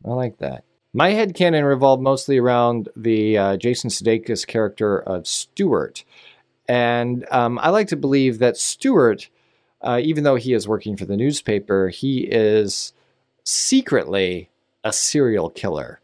I 0.04 0.10
like 0.10 0.40
that. 0.40 0.64
My 0.92 1.12
head 1.12 1.36
headcanon 1.36 1.68
revolved 1.68 2.02
mostly 2.02 2.40
around 2.40 2.90
the 2.96 3.38
uh, 3.38 3.58
Jason 3.58 3.92
Sudeikis 3.92 4.48
character 4.48 4.98
of 4.98 5.28
Stewart. 5.28 6.04
And 6.68 7.28
um, 7.30 7.60
I 7.60 7.70
like 7.70 7.90
to 7.90 7.96
believe 7.96 8.40
that 8.40 8.58
Stewart, 8.58 9.30
uh, 9.82 10.00
even 10.02 10.24
though 10.24 10.36
he 10.36 10.54
is 10.54 10.68
working 10.68 10.98
for 10.98 11.06
the 11.06 11.16
newspaper, 11.16 11.90
he 11.90 12.22
is 12.22 12.94
secretly 13.44 14.50
a 14.84 14.92
serial 14.92 15.52
killer. 15.52 16.00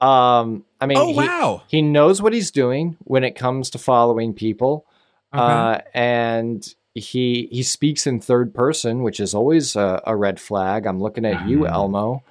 Um, 0.00 0.64
I 0.80 0.86
mean, 0.86 0.98
Oh 0.98 1.08
he, 1.08 1.14
wow. 1.16 1.62
he 1.66 1.82
knows 1.82 2.22
what 2.22 2.32
he's 2.32 2.52
doing 2.52 2.96
when 3.00 3.24
it 3.24 3.32
comes 3.32 3.70
to 3.70 3.78
following 3.78 4.32
people. 4.32 4.86
Uh-huh. 5.32 5.42
Uh, 5.42 5.80
and 5.92 6.74
he 6.98 7.48
he 7.50 7.62
speaks 7.62 8.06
in 8.06 8.20
third 8.20 8.54
person, 8.54 9.02
which 9.02 9.20
is 9.20 9.34
always 9.34 9.76
a, 9.76 10.00
a 10.06 10.16
red 10.16 10.38
flag. 10.40 10.86
I'm 10.86 11.00
looking 11.00 11.24
at 11.24 11.48
you, 11.48 11.60
Mhm. 11.60 11.70
Elmo. 11.70 12.22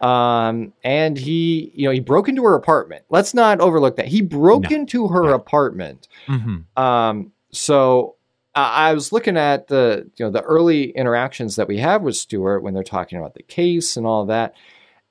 Um, 0.00 0.72
and 0.82 1.18
he, 1.18 1.72
you 1.74 1.84
know, 1.86 1.90
he 1.90 2.00
broke 2.00 2.28
into 2.28 2.42
her 2.44 2.54
apartment. 2.54 3.04
Let's 3.10 3.34
not 3.34 3.60
overlook 3.60 3.96
that. 3.96 4.06
He 4.08 4.22
broke 4.22 4.70
No. 4.70 4.76
into 4.76 5.08
her 5.08 5.24
No. 5.24 5.34
apartment. 5.34 6.08
Mhm. 6.26 6.64
Um, 6.76 7.32
so 7.52 8.14
I 8.54 8.90
I 8.90 8.94
was 8.94 9.12
looking 9.12 9.36
at 9.36 9.66
the, 9.68 10.08
you 10.16 10.24
know, 10.24 10.30
the 10.30 10.42
early 10.42 10.90
interactions 10.92 11.56
that 11.56 11.68
we 11.68 11.78
have 11.78 12.02
with 12.02 12.16
Stewart 12.16 12.62
when 12.62 12.72
they're 12.74 12.82
talking 12.82 13.18
about 13.18 13.34
the 13.34 13.42
case 13.42 13.96
and 13.96 14.06
all 14.06 14.24
that, 14.26 14.54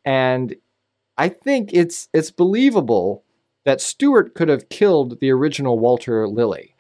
and 0.06 0.56
I 1.18 1.30
think 1.30 1.72
it's 1.74 2.08
it's 2.14 2.32
believable 2.32 3.24
that 3.66 3.80
Stewart 3.82 4.34
could 4.34 4.50
have 4.50 4.70
killed 4.70 5.20
the 5.20 5.30
original 5.32 5.78
Walter 5.80 6.28
Lilly, 6.28 6.73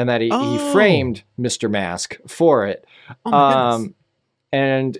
and 0.00 0.08
that 0.08 0.20
he, 0.22 0.28
he 0.28 0.32
Oh. 0.32 0.72
framed 0.72 1.22
Mr. 1.38 1.70
Mask 1.70 2.16
for 2.26 2.66
it. 2.66 2.84
Oh. 3.26 3.32
Um, 3.32 3.94
and 4.52 4.96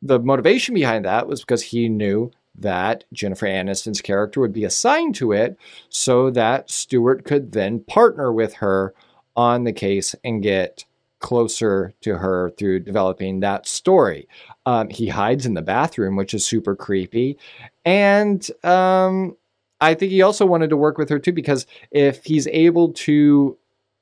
the 0.00 0.20
motivation 0.20 0.74
behind 0.74 1.04
that 1.04 1.26
was 1.26 1.40
because 1.40 1.62
he 1.62 1.88
knew 1.88 2.30
that 2.56 3.02
Jennifer 3.12 3.46
Aniston's 3.46 4.00
character 4.00 4.40
would 4.40 4.52
be 4.52 4.64
assigned 4.64 5.16
to 5.16 5.32
it 5.32 5.56
so 5.88 6.30
that 6.30 6.70
Stewart 6.70 7.24
could 7.24 7.50
then 7.52 7.80
partner 7.80 8.32
with 8.32 8.54
her 8.54 8.94
on 9.34 9.64
the 9.64 9.72
case 9.72 10.14
and 10.22 10.40
get 10.42 10.84
closer 11.18 11.92
to 12.02 12.18
her 12.18 12.50
through 12.50 12.78
developing 12.80 13.40
that 13.40 13.66
story. 13.66 14.28
Um, 14.66 14.88
he 14.90 15.08
hides 15.08 15.46
in 15.46 15.54
the 15.54 15.62
bathroom, 15.62 16.14
which 16.16 16.32
is 16.34 16.46
super 16.46 16.76
creepy. 16.76 17.38
And 17.84 18.48
um, 18.62 19.36
I 19.80 19.94
think 19.94 20.12
he 20.12 20.22
also 20.22 20.46
wanted 20.46 20.70
to 20.70 20.76
work 20.76 20.96
with 20.98 21.08
her 21.08 21.18
too, 21.18 21.32
because 21.32 21.66
if 21.90 22.24
he's 22.24 22.46
able 22.48 22.92
to 22.92 23.56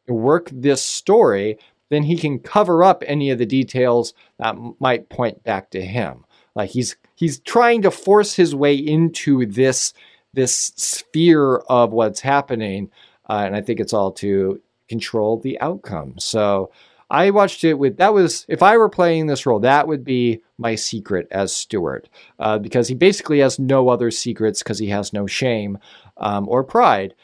work 0.08 0.48
this 0.52 0.82
story, 0.82 1.58
then 1.90 2.02
he 2.04 2.16
can 2.16 2.38
cover 2.38 2.82
up 2.82 3.02
any 3.06 3.30
of 3.30 3.38
the 3.38 3.46
details 3.46 4.14
that 4.38 4.56
might 4.80 5.08
point 5.08 5.42
back 5.44 5.70
to 5.70 5.82
him. 5.82 6.24
Like 6.54 6.70
he's 6.70 6.96
he's 7.14 7.38
trying 7.40 7.82
to 7.82 7.90
force 7.90 8.34
his 8.34 8.54
way 8.54 8.74
into 8.74 9.46
this 9.46 9.92
this 10.34 10.72
sphere 10.76 11.56
of 11.68 11.92
what's 11.92 12.20
happening, 12.20 12.90
uh, 13.28 13.42
and 13.46 13.54
I 13.54 13.60
think 13.60 13.80
it's 13.80 13.92
all 13.92 14.12
to 14.12 14.60
control 14.88 15.38
the 15.38 15.60
outcome. 15.60 16.18
So 16.18 16.70
I 17.10 17.30
watched 17.30 17.62
it 17.62 17.74
with 17.74 17.98
that 17.98 18.14
was 18.14 18.46
if 18.48 18.62
I 18.62 18.78
were 18.78 18.88
playing 18.88 19.26
this 19.26 19.44
role, 19.44 19.60
that 19.60 19.86
would 19.86 20.02
be 20.02 20.42
my 20.56 20.74
secret 20.74 21.28
as 21.30 21.54
Stewart, 21.54 22.08
uh, 22.38 22.58
because 22.58 22.88
he 22.88 22.94
basically 22.94 23.40
has 23.40 23.58
no 23.58 23.90
other 23.90 24.10
secrets 24.10 24.62
because 24.62 24.78
he 24.78 24.88
has 24.88 25.12
no 25.12 25.26
shame 25.26 25.78
um, 26.16 26.48
or 26.48 26.64
pride, 26.64 27.14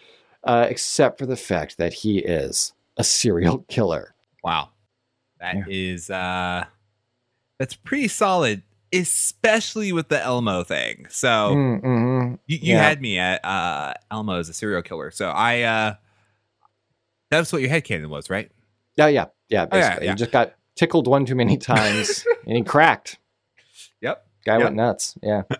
uh, 0.44 0.66
except 0.68 1.18
for 1.18 1.26
the 1.26 1.36
fact 1.36 1.78
that 1.78 1.92
he 1.92 2.18
is 2.18 2.72
a 2.96 3.04
serial 3.04 3.58
killer. 3.68 4.14
Wow. 4.42 4.70
that 5.40 5.56
Yeah. 5.56 5.64
is 5.68 6.10
uh 6.10 6.64
that's 7.58 7.74
pretty 7.74 8.08
solid, 8.08 8.62
especially 8.92 9.92
with 9.92 10.08
the 10.08 10.20
Elmo 10.22 10.62
thing. 10.64 11.06
So 11.10 11.28
Mm, 11.54 11.80
mhm. 11.82 12.38
you, 12.46 12.58
you 12.58 12.74
Yeah. 12.74 12.82
had 12.82 13.00
me 13.00 13.18
at 13.18 13.44
uh 13.44 13.94
Elmo 14.10 14.38
as 14.38 14.48
a 14.48 14.54
serial 14.54 14.82
killer. 14.82 15.10
So 15.10 15.28
I 15.30 15.62
uh 15.62 15.94
that's 17.30 17.52
what 17.52 17.60
your 17.60 17.70
head 17.70 17.84
headcanon 17.84 18.08
was, 18.08 18.30
right? 18.30 18.50
Yeah, 18.96 19.08
yeah, 19.08 19.26
yeah. 19.48 19.66
Oh, 19.70 19.76
yeah, 19.76 19.88
Basically, 19.88 20.06
yeah. 20.06 20.12
he 20.12 20.16
just 20.16 20.32
got 20.32 20.54
tickled 20.76 21.06
one 21.06 21.24
too 21.26 21.34
many 21.34 21.56
times, 21.58 22.24
and 22.46 22.56
he 22.56 22.62
cracked. 22.62 23.18
Yep. 24.00 24.26
Guy 24.46 24.54
Yep. 24.54 24.62
went 24.64 24.76
nuts. 24.76 25.16
Yeah. 25.22 25.42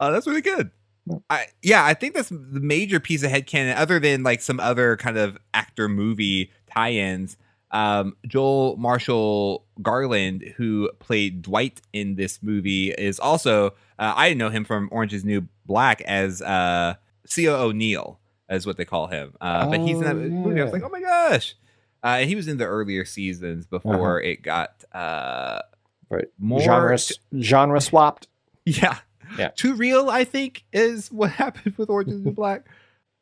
Uh, 0.00 0.10
that's 0.10 0.26
really 0.26 0.40
good. 0.40 0.72
Yeah. 1.06 1.16
I 1.30 1.46
yeah, 1.62 1.84
I 1.84 1.94
think 1.94 2.14
that's 2.14 2.28
the 2.30 2.60
major 2.60 2.98
piece 3.00 3.22
of 3.22 3.30
headcanon, 3.30 3.76
other 3.76 3.98
than 4.00 4.22
like 4.22 4.40
some 4.42 4.58
other 4.60 4.96
kind 4.96 5.16
of 5.16 5.38
actor 5.54 5.88
movie 5.88 6.50
tie-ins. 6.72 7.36
Um, 7.72 8.16
Joel 8.26 8.76
Marshall 8.76 9.64
Garland, 9.82 10.42
who 10.56 10.90
played 11.00 11.42
Dwight 11.42 11.80
in 11.92 12.14
this 12.16 12.42
movie, 12.42 12.90
is 12.90 13.18
also 13.20 13.68
uh, 13.98 14.14
I 14.16 14.34
know 14.34 14.48
him 14.50 14.64
from 14.64 14.88
Orange 14.92 15.12
Is 15.14 15.24
New 15.24 15.46
Black 15.66 16.00
as 16.02 16.40
uh, 16.42 16.94
C.O. 17.26 17.54
O'Neill, 17.68 18.18
is 18.48 18.66
what 18.66 18.76
they 18.76 18.84
call 18.84 19.08
him. 19.08 19.34
Uh, 19.40 19.68
but 19.68 19.80
he's 19.80 19.96
in 19.98 20.04
that 20.04 20.16
Oh, 20.16 20.28
movie. 20.28 20.60
I 20.60 20.64
was 20.64 20.72
like, 20.72 20.82
oh 20.84 20.88
my 20.88 21.00
gosh. 21.00 21.54
Uh, 22.04 22.18
and 22.20 22.28
he 22.28 22.36
was 22.36 22.46
in 22.46 22.56
the 22.58 22.64
earlier 22.66 23.04
seasons 23.04 23.66
before 23.66 24.20
it 24.20 24.42
got 24.42 24.84
uh, 24.92 25.60
Right. 26.08 26.26
more 26.38 26.60
genre 26.60 26.96
genre 27.40 27.80
swapped. 27.80 28.28
yeah. 28.64 28.98
Yeah. 29.38 29.48
Too 29.48 29.74
real, 29.74 30.08
I 30.10 30.24
think, 30.24 30.64
is 30.72 31.08
what 31.12 31.30
happened 31.30 31.76
with 31.76 31.90
Orange 31.90 32.10
is 32.10 32.22
the 32.22 32.30
Black. 32.30 32.66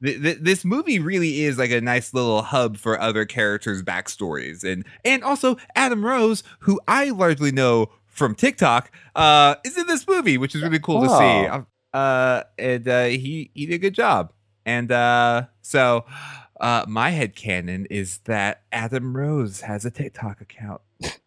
th- 0.03 0.21
th- 0.23 0.39
this 0.41 0.65
movie 0.65 0.99
really 0.99 1.43
is 1.43 1.59
like 1.59 1.71
a 1.71 1.81
nice 1.81 2.13
little 2.15 2.43
hub 2.43 2.77
for 2.77 3.01
other 3.01 3.25
characters' 3.25 3.83
backstories, 3.83 4.65
and 4.65 4.85
and 5.05 5.23
also 5.25 5.57
Adam 5.75 6.05
Rose, 6.05 6.43
who 6.61 6.81
I 6.89 7.11
largely 7.11 7.53
know 7.53 7.91
from 8.07 8.35
TikTok, 8.35 8.91
uh, 9.17 9.57
is 9.65 9.77
in 9.77 9.87
this 9.87 10.07
movie, 10.07 10.39
which 10.39 10.55
is 10.55 10.63
really 10.63 10.79
cool 10.79 11.03
to 11.03 11.09
see. 11.09 11.15
Oh. 11.15 11.67
Uh, 11.93 12.43
and 12.59 12.89
uh, 12.89 13.05
he 13.05 13.51
he 13.55 13.67
did 13.67 13.75
a 13.75 13.79
good 13.79 13.95
job, 13.95 14.33
and 14.67 14.91
uh, 14.93 15.47
so. 15.63 16.05
Uh, 16.61 16.85
my 16.87 17.11
head 17.11 17.35
canon 17.35 17.85
is 17.91 18.19
that 18.25 18.63
Adam 18.71 19.17
Rose 19.17 19.63
has 19.63 19.85
a 19.85 19.91
TikTok 19.91 20.41
account. 20.41 20.81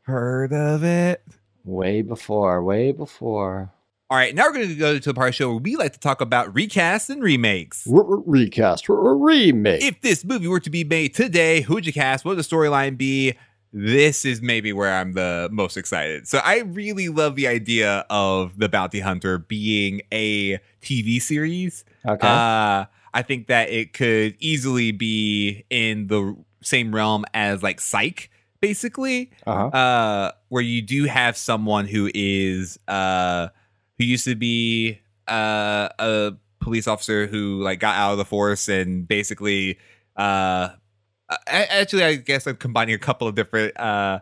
Heard 0.03 0.53
of 0.53 0.85
it? 0.85 1.21
Way 1.65 2.01
before, 2.01 2.63
way 2.63 2.93
before. 2.93 3.73
All 4.09 4.17
right, 4.17 4.33
now 4.33 4.45
we're 4.45 4.53
going 4.53 4.69
to 4.69 4.75
go 4.75 4.97
to 4.97 5.09
the 5.09 5.13
part 5.13 5.27
of 5.27 5.33
the 5.33 5.35
show 5.35 5.49
where 5.49 5.59
we 5.59 5.75
like 5.75 5.91
to 5.91 5.99
talk 5.99 6.21
about 6.21 6.53
recasts 6.53 7.09
and 7.09 7.21
remakes. 7.21 7.83
Recast, 7.85 8.87
remake. 8.87 9.83
If 9.83 9.99
this 9.99 10.23
movie 10.23 10.47
were 10.47 10.61
to 10.61 10.69
be 10.69 10.85
made 10.85 11.13
today, 11.13 11.59
who 11.59 11.73
would 11.73 11.85
you 11.85 11.91
cast? 11.91 12.23
What 12.23 12.37
would 12.37 12.39
the 12.43 12.47
storyline 12.47 12.97
be? 12.97 13.33
This 13.73 14.23
is 14.23 14.41
maybe 14.41 14.71
where 14.71 14.93
I'm 14.93 15.11
the 15.11 15.49
most 15.51 15.75
excited. 15.75 16.25
So 16.25 16.39
I 16.41 16.59
really 16.59 17.09
love 17.09 17.35
the 17.35 17.49
idea 17.49 18.05
of 18.09 18.57
the 18.57 18.69
Bounty 18.69 19.01
Hunter 19.01 19.39
being 19.39 20.01
a 20.13 20.59
TV 20.81 21.21
series. 21.21 21.83
okay. 22.07 22.25
Uh, 22.25 22.85
I 23.13 23.21
think 23.23 23.47
that 23.47 23.69
it 23.69 23.91
could 23.91 24.37
easily 24.39 24.93
be 24.93 25.65
in 25.69 26.07
the 26.07 26.37
same 26.61 26.95
realm 26.95 27.25
as 27.33 27.61
like 27.61 27.81
Psych, 27.81 28.29
basically 28.61 29.31
uh-huh. 29.45 29.67
uh 29.67 30.31
where 30.49 30.63
you 30.63 30.81
do 30.81 31.03
have 31.03 31.37
someone 31.37 31.85
who 31.85 32.09
is 32.15 32.79
uh 32.87 33.49
who 33.97 34.05
used 34.05 34.25
to 34.25 34.35
be 34.35 34.99
uh 35.27 35.89
a 35.99 36.33
police 36.59 36.87
officer 36.87 37.27
who 37.27 37.61
like 37.61 37.79
got 37.79 37.95
out 37.95 38.11
of 38.13 38.17
the 38.17 38.25
force 38.25 38.67
and 38.67 39.07
basically 39.07 39.77
uh 40.15 40.69
actually 41.47 42.03
i 42.03 42.15
guess 42.15 42.47
i'm 42.47 42.55
combining 42.55 42.95
a 42.95 42.97
couple 42.99 43.27
of 43.27 43.35
different 43.35 43.77
uh 43.79 44.19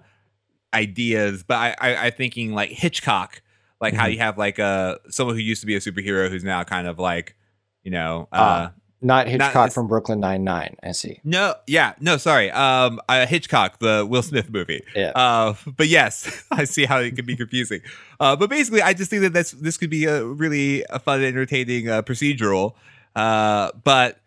ideas 0.73 1.43
but 1.43 1.55
i, 1.55 1.75
I 1.79 2.05
i'm 2.07 2.11
thinking 2.13 2.53
like 2.53 2.69
hitchcock 2.69 3.41
like 3.81 3.93
how 3.93 4.05
Mhm. 4.07 4.13
you 4.13 4.17
have 4.19 4.38
like 4.38 4.59
uh 4.59 4.97
someone 5.09 5.35
who 5.35 5.41
used 5.41 5.61
to 5.61 5.67
be 5.67 5.75
a 5.75 5.79
superhero 5.79 6.29
who's 6.29 6.43
now 6.43 6.63
kind 6.63 6.88
of 6.88 6.99
like 6.99 7.35
you 7.83 7.91
know 7.91 8.27
uh 8.31 8.69
Ah. 8.69 8.71
Not 9.01 9.27
Hitchcock 9.27 9.51
it's- 9.55 9.73
from 9.73 9.88
Brooklyn 9.88 10.19
Nine 10.19 10.43
Nine. 10.43 10.77
I 10.81 10.91
see. 10.93 11.19
no, 11.23 11.53
yeah, 11.67 11.93
no, 11.99 12.17
sorry. 12.17 12.49
Um, 12.51 12.99
uh, 13.08 13.25
Hancock, 13.27 13.79
the 13.79 14.05
Will 14.10 14.23
Smith 14.23 14.49
movie. 14.49 14.81
Yeah. 14.95 15.12
Uh, 15.13 15.53
but 15.77 15.88
yes, 15.88 16.43
I 16.51 16.63
see 16.63 16.86
how 16.86 16.99
it 16.99 17.15
can 17.15 17.25
be 17.25 17.36
confusing. 17.36 17.81
Uh, 18.19 18.36
but 18.36 18.49
basically, 18.49 18.81
I 18.81 18.93
just 18.93 19.10
think 19.10 19.21
that 19.21 19.34
that's 19.34 19.51
this 19.51 19.77
could 19.77 19.89
be 19.89 20.05
a 20.05 20.23
really 20.25 20.84
a 20.89 20.99
fun, 20.99 21.23
entertaining 21.23 21.89
uh, 21.89 22.01
procedural. 22.01 22.73
Uh, 23.15 23.71
but 23.84 24.19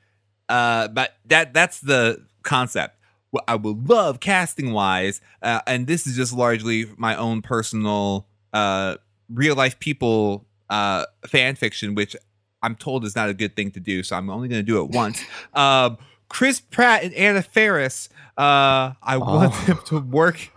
uh, 0.48 0.88
but 0.88 1.14
that 1.26 1.52
that's 1.54 1.80
the 1.80 2.24
concept. 2.42 2.94
What 3.30 3.44
I 3.48 3.56
would 3.56 3.88
love 3.88 4.20
casting 4.20 4.72
wise, 4.72 5.20
uh, 5.42 5.60
and 5.66 5.86
this 5.86 6.06
is 6.06 6.14
just 6.16 6.32
largely 6.32 6.86
my 6.96 7.14
own 7.16 7.42
personal 7.42 8.26
uh, 8.54 8.96
real 9.28 9.54
life 9.56 9.78
people 9.80 10.46
uh, 10.70 11.04
fan 11.26 11.54
fiction, 11.56 11.94
which 11.94 12.14
I'm 12.62 12.74
told 12.76 13.04
is 13.04 13.14
not 13.16 13.28
a 13.28 13.34
good 13.34 13.54
thing 13.56 13.70
to 13.72 13.80
do. 13.80 14.02
So 14.02 14.16
I'm 14.16 14.30
only 14.30 14.48
going 14.48 14.60
to 14.60 14.66
do 14.66 14.82
it 14.82 14.90
once. 14.90 15.22
um, 15.54 15.98
Chris 16.28 16.60
Pratt 16.60 17.04
and 17.04 17.14
Anna 17.14 17.42
Faris. 17.42 18.08
Uh, 18.36 18.92
I 19.02 19.16
want 19.18 19.52
Oh. 19.54 19.64
them 19.66 19.78
to 19.86 20.00
work 20.00 20.50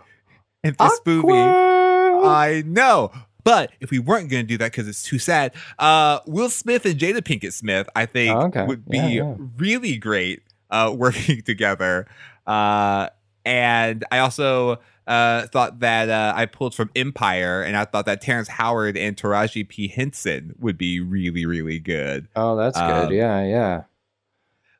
in 0.64 0.74
this 0.78 1.00
movie. 1.06 1.32
I 1.32 2.62
know. 2.66 3.10
But 3.44 3.72
if 3.80 3.90
we 3.90 3.98
weren't 3.98 4.28
going 4.30 4.44
to 4.44 4.48
do 4.48 4.56
that 4.58 4.70
because 4.70 4.86
it's 4.86 5.02
too 5.02 5.18
sad, 5.18 5.52
uh, 5.78 6.20
Will 6.26 6.48
Smith 6.48 6.86
and 6.86 6.98
Jada 6.98 7.18
Pinkett 7.22 7.52
Smith, 7.52 7.88
I 7.96 8.06
think, 8.06 8.36
Oh, 8.36 8.42
okay. 8.46 8.66
would 8.66 8.88
be 8.88 8.98
Yeah, 8.98 9.06
yeah. 9.08 9.34
really 9.56 9.96
great 9.96 10.42
uh, 10.70 10.94
working 10.96 11.42
together. 11.42 12.06
Uh, 12.46 13.08
and 13.44 14.04
I 14.12 14.18
also 14.18 14.78
uh, 15.06 15.46
thought 15.48 15.80
that 15.80 16.08
uh, 16.08 16.32
I 16.36 16.46
pulled 16.46 16.74
from 16.74 16.90
Empire, 16.94 17.62
and 17.62 17.76
I 17.76 17.84
thought 17.84 18.06
that 18.06 18.20
Terrence 18.20 18.48
Howard 18.48 18.96
and 18.96 19.16
Taraji 19.16 19.68
P. 19.68 19.88
Henson 19.88 20.54
would 20.60 20.78
be 20.78 21.00
really, 21.00 21.44
really 21.46 21.78
good. 21.78 22.28
oh, 22.36 22.56
that's 22.56 22.78
Um, 22.78 23.08
good. 23.08 23.14
Yeah, 23.16 23.44
yeah. 23.44 23.82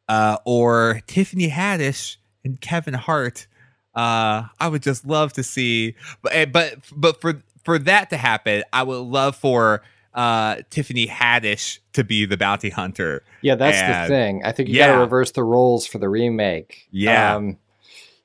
uh, 0.08 0.36
or 0.44 1.00
Tiffany 1.06 1.48
Haddish 1.50 2.16
and 2.44 2.60
Kevin 2.60 2.94
Hart. 2.94 3.46
Uh, 3.94 4.44
I 4.58 4.68
would 4.68 4.82
just 4.82 5.04
love 5.06 5.32
to 5.34 5.42
see, 5.42 5.94
but 6.22 6.32
eh, 6.34 6.44
but 6.46 6.76
but 6.94 7.20
for 7.20 7.42
for 7.64 7.78
that 7.80 8.10
to 8.10 8.16
happen, 8.16 8.62
I 8.72 8.82
would 8.84 8.96
love 8.96 9.36
for 9.36 9.82
uh, 10.14 10.56
Tiffany 10.70 11.06
Haddish 11.06 11.78
to 11.92 12.02
be 12.04 12.24
the 12.24 12.36
bounty 12.36 12.70
hunter. 12.70 13.22
Yeah, 13.42 13.54
that's 13.56 13.80
the 13.80 14.08
thing. 14.14 14.42
I 14.44 14.52
think 14.52 14.68
you 14.70 14.78
got 14.78 14.94
to 14.94 14.98
reverse 14.98 15.32
the 15.32 15.42
roles 15.44 15.86
for 15.86 15.98
the 15.98 16.08
remake. 16.08 16.86
Yeah. 16.90 17.34
Um, 17.36 17.58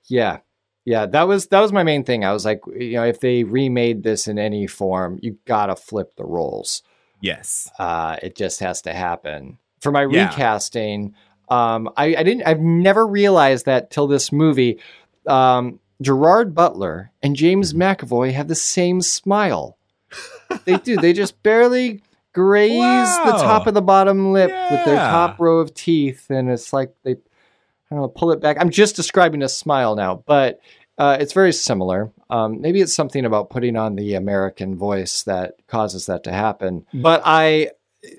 yeah. 0.05 0.37
Yeah, 0.87 1.05
that 1.07 1.27
was 1.27 1.47
that 1.47 1.59
was 1.59 1.73
my 1.73 1.83
main 1.83 2.05
thing. 2.05 2.23
I 2.23 2.31
was 2.31 2.45
like, 2.45 2.61
you 2.73 2.93
know, 2.93 3.03
if 3.03 3.19
they 3.19 3.43
remade 3.43 4.03
this 4.03 4.25
in 4.25 4.39
any 4.39 4.67
form, 4.67 5.19
you 5.21 5.37
got 5.43 5.65
to 5.65 5.75
flip 5.75 6.15
the 6.15 6.23
roles. 6.23 6.81
Yes. 7.19 7.69
Uh, 7.77 8.15
it 8.23 8.37
just 8.37 8.61
has 8.61 8.81
to 8.83 8.93
happen. 8.93 9.57
For 9.81 9.91
my 9.91 10.03
Yeah. 10.03 10.29
recasting, 10.29 11.13
um, 11.49 11.89
I, 11.97 12.15
I 12.15 12.23
didn't. 12.23 12.43
I've 12.47 12.61
never 12.61 13.05
realized 13.05 13.65
that 13.65 13.91
till 13.91 14.07
this 14.07 14.31
movie. 14.31 14.79
Um, 15.27 15.81
Gerard 16.01 16.55
Butler 16.55 17.11
and 17.21 17.35
James 17.35 17.73
Mm-hmm. 17.73 17.81
McAvoy 17.81 18.31
have 18.31 18.47
the 18.47 18.55
same 18.55 19.01
smile. 19.01 19.77
they 20.63 20.77
do. 20.77 20.95
They 20.97 21.11
just 21.11 21.43
barely 21.43 22.01
graze 22.33 23.17
the 23.25 23.31
top 23.43 23.67
of 23.67 23.73
the 23.73 23.81
bottom 23.81 24.31
lip 24.31 24.51
with 24.71 24.85
their 24.85 24.95
top 24.95 25.37
row 25.39 25.57
of 25.57 25.73
teeth, 25.73 26.29
and 26.29 26.49
it's 26.49 26.71
like 26.71 26.93
they, 27.03 27.11
I 27.11 27.15
don't 27.91 27.99
know, 28.01 28.07
pull 28.07 28.31
it 28.31 28.39
back. 28.39 28.57
I'm 28.59 28.69
just 28.69 28.95
describing 28.95 29.41
a 29.43 29.49
smile 29.49 29.95
now, 29.95 30.23
but 30.25 30.59
uh, 30.97 31.17
it's 31.19 31.33
very 31.33 31.53
similar. 31.53 32.11
Um, 32.29 32.59
maybe 32.61 32.81
it's 32.81 32.93
something 32.93 33.25
about 33.25 33.49
putting 33.49 33.75
on 33.75 33.95
the 33.95 34.15
American 34.15 34.75
voice 34.77 35.23
that 35.23 35.55
causes 35.67 36.05
that 36.07 36.23
to 36.23 36.31
happen. 36.31 36.85
But 36.93 37.21
I 37.25 37.71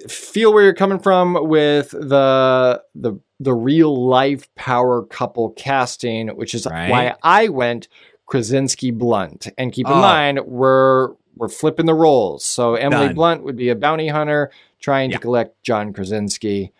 feel 0.08 0.52
where 0.52 0.64
you're 0.64 0.74
coming 0.74 0.98
from 0.98 1.48
with 1.48 1.90
the 1.90 2.82
the 2.94 3.14
the 3.40 3.54
real 3.54 4.08
life 4.08 4.52
power 4.56 5.02
couple 5.04 5.50
casting, 5.50 6.28
which 6.28 6.54
is 6.54 6.66
Right. 6.66 6.90
why 6.90 7.14
I 7.22 7.48
went 7.48 7.86
Krasinski 8.26 8.90
Blunt. 8.90 9.48
And 9.56 9.72
keep 9.72 9.86
in 9.86 9.92
Oh. 9.92 10.00
mind, 10.00 10.40
we're 10.46 11.14
we're 11.36 11.48
flipping 11.48 11.86
the 11.86 11.94
roles. 11.94 12.44
So 12.44 12.74
Emily 12.74 13.06
Done. 13.06 13.14
Blunt 13.14 13.42
would 13.44 13.54
be 13.56 13.68
a 13.68 13.76
bounty 13.76 14.08
hunter 14.08 14.50
trying 14.80 15.10
Yeah. 15.10 15.16
to 15.18 15.22
collect 15.22 15.62
John 15.62 15.92
Krasinski. 15.92 16.72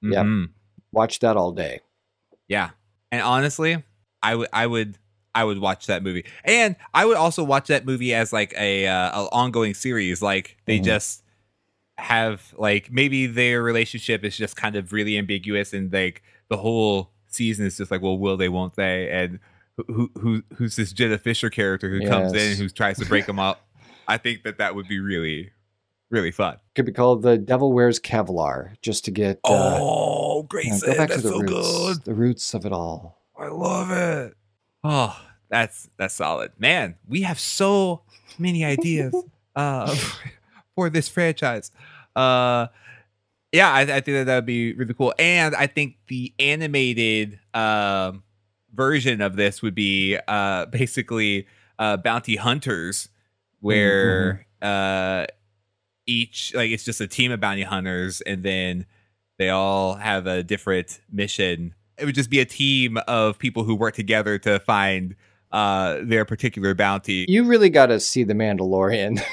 Yep. 0.00 0.24
Mhm. 0.24 0.48
Watch 0.92 1.18
that 1.20 1.36
all 1.36 1.52
day. 1.52 1.80
Yeah. 2.48 2.70
And 3.12 3.20
honestly, 3.20 3.82
I 4.22 4.34
would 4.34 4.48
I 4.52 4.66
would 4.66 4.96
I 5.40 5.44
would 5.44 5.58
watch 5.58 5.86
that 5.86 6.02
movie. 6.02 6.24
And 6.44 6.74
I 6.92 7.04
would 7.06 7.16
also 7.16 7.44
watch 7.44 7.68
that 7.68 7.84
movie 7.86 8.12
as 8.14 8.32
like 8.32 8.52
a 8.58 8.86
uh, 8.86 9.22
a 9.22 9.28
ongoing 9.32 9.74
series 9.74 10.20
like 10.22 10.56
they 10.66 10.78
Mhm. 10.80 10.84
just 10.84 11.22
have 11.96 12.54
like 12.56 12.90
maybe 12.92 13.26
their 13.26 13.62
relationship 13.62 14.24
is 14.24 14.36
just 14.36 14.56
kind 14.56 14.76
of 14.76 14.92
really 14.92 15.18
ambiguous 15.18 15.72
and 15.72 15.92
like 15.92 16.22
the 16.48 16.56
whole 16.56 17.10
season 17.26 17.66
is 17.66 17.76
just 17.76 17.90
like 17.90 18.00
well 18.02 18.16
will 18.18 18.36
they 18.36 18.48
won't 18.48 18.74
they 18.76 19.10
and 19.10 19.38
who 19.88 20.10
who 20.20 20.42
who's 20.56 20.76
this 20.76 20.92
Jenna 20.92 21.18
Fischer 21.18 21.50
character 21.50 21.88
who 21.90 22.06
comes 22.06 22.32
in 22.32 22.38
Yes. 22.50 22.58
who 22.58 22.68
tries 22.68 22.98
to 22.98 23.06
break 23.06 23.26
them 23.26 23.38
up. 23.38 23.66
I 24.08 24.16
think 24.16 24.42
that 24.44 24.58
that 24.58 24.74
would 24.74 24.88
be 24.88 24.98
really 25.00 25.50
really 26.10 26.30
fun. 26.30 26.56
Could 26.74 26.86
be 26.86 26.92
called 26.92 27.22
The 27.22 27.36
Devil 27.36 27.72
Wears 27.72 28.00
Kevlar, 28.00 28.72
just 28.80 29.04
to 29.04 29.10
get 29.10 29.38
uh, 29.44 29.78
oh, 29.80 30.40
you 30.42 30.48
Grayson, 30.48 30.88
know, 30.88 30.94
go 30.94 30.98
back 30.98 31.10
that's 31.10 31.22
to 31.22 31.28
the 31.28 31.34
so 31.34 31.40
roots, 31.40 31.52
good. 31.98 32.04
the 32.04 32.14
roots 32.14 32.54
of 32.54 32.64
it 32.64 32.72
all. 32.72 33.20
I 33.38 33.48
love 33.48 33.90
it. 33.90 34.34
Oh, 34.82 35.20
that's 35.48 35.88
that's 35.96 36.14
solid, 36.14 36.52
man. 36.58 36.96
We 37.08 37.22
have 37.22 37.38
so 37.38 38.02
many 38.38 38.64
ideas 38.64 39.14
uh, 39.56 39.94
for 40.74 40.90
this 40.90 41.08
franchise. 41.08 41.70
Uh, 42.14 42.68
yeah, 43.52 43.72
I, 43.72 43.80
I 43.80 43.86
think 43.86 44.06
that 44.06 44.24
that 44.24 44.34
would 44.36 44.46
be 44.46 44.74
really 44.74 44.94
cool, 44.94 45.14
and 45.18 45.54
I 45.54 45.66
think 45.66 45.96
the 46.08 46.32
animated 46.38 47.38
um, 47.54 48.22
version 48.74 49.20
of 49.20 49.36
this 49.36 49.62
would 49.62 49.74
be 49.74 50.18
uh, 50.28 50.66
basically 50.66 51.46
uh, 51.78 51.96
bounty 51.96 52.36
hunters, 52.36 53.08
where 53.60 54.46
uh, 54.60 55.26
each 56.06 56.52
like 56.54 56.70
it's 56.70 56.84
just 56.84 57.00
a 57.00 57.06
team 57.06 57.32
of 57.32 57.40
bounty 57.40 57.62
hunters, 57.62 58.20
and 58.22 58.42
then 58.42 58.84
they 59.38 59.48
all 59.48 59.94
have 59.94 60.26
a 60.26 60.42
different 60.42 61.00
mission 61.10 61.74
it 61.98 62.04
would 62.04 62.14
just 62.14 62.30
be 62.30 62.40
a 62.40 62.44
team 62.44 62.96
of 63.08 63.38
people 63.38 63.64
who 63.64 63.74
work 63.74 63.94
together 63.94 64.38
to 64.38 64.60
find 64.60 65.16
uh 65.52 65.98
their 66.02 66.24
particular 66.24 66.74
bounty. 66.74 67.26
You 67.28 67.44
really 67.44 67.70
got 67.70 67.86
to 67.86 68.00
see 68.00 68.24
The 68.24 68.34
Mandalorian. 68.34 69.22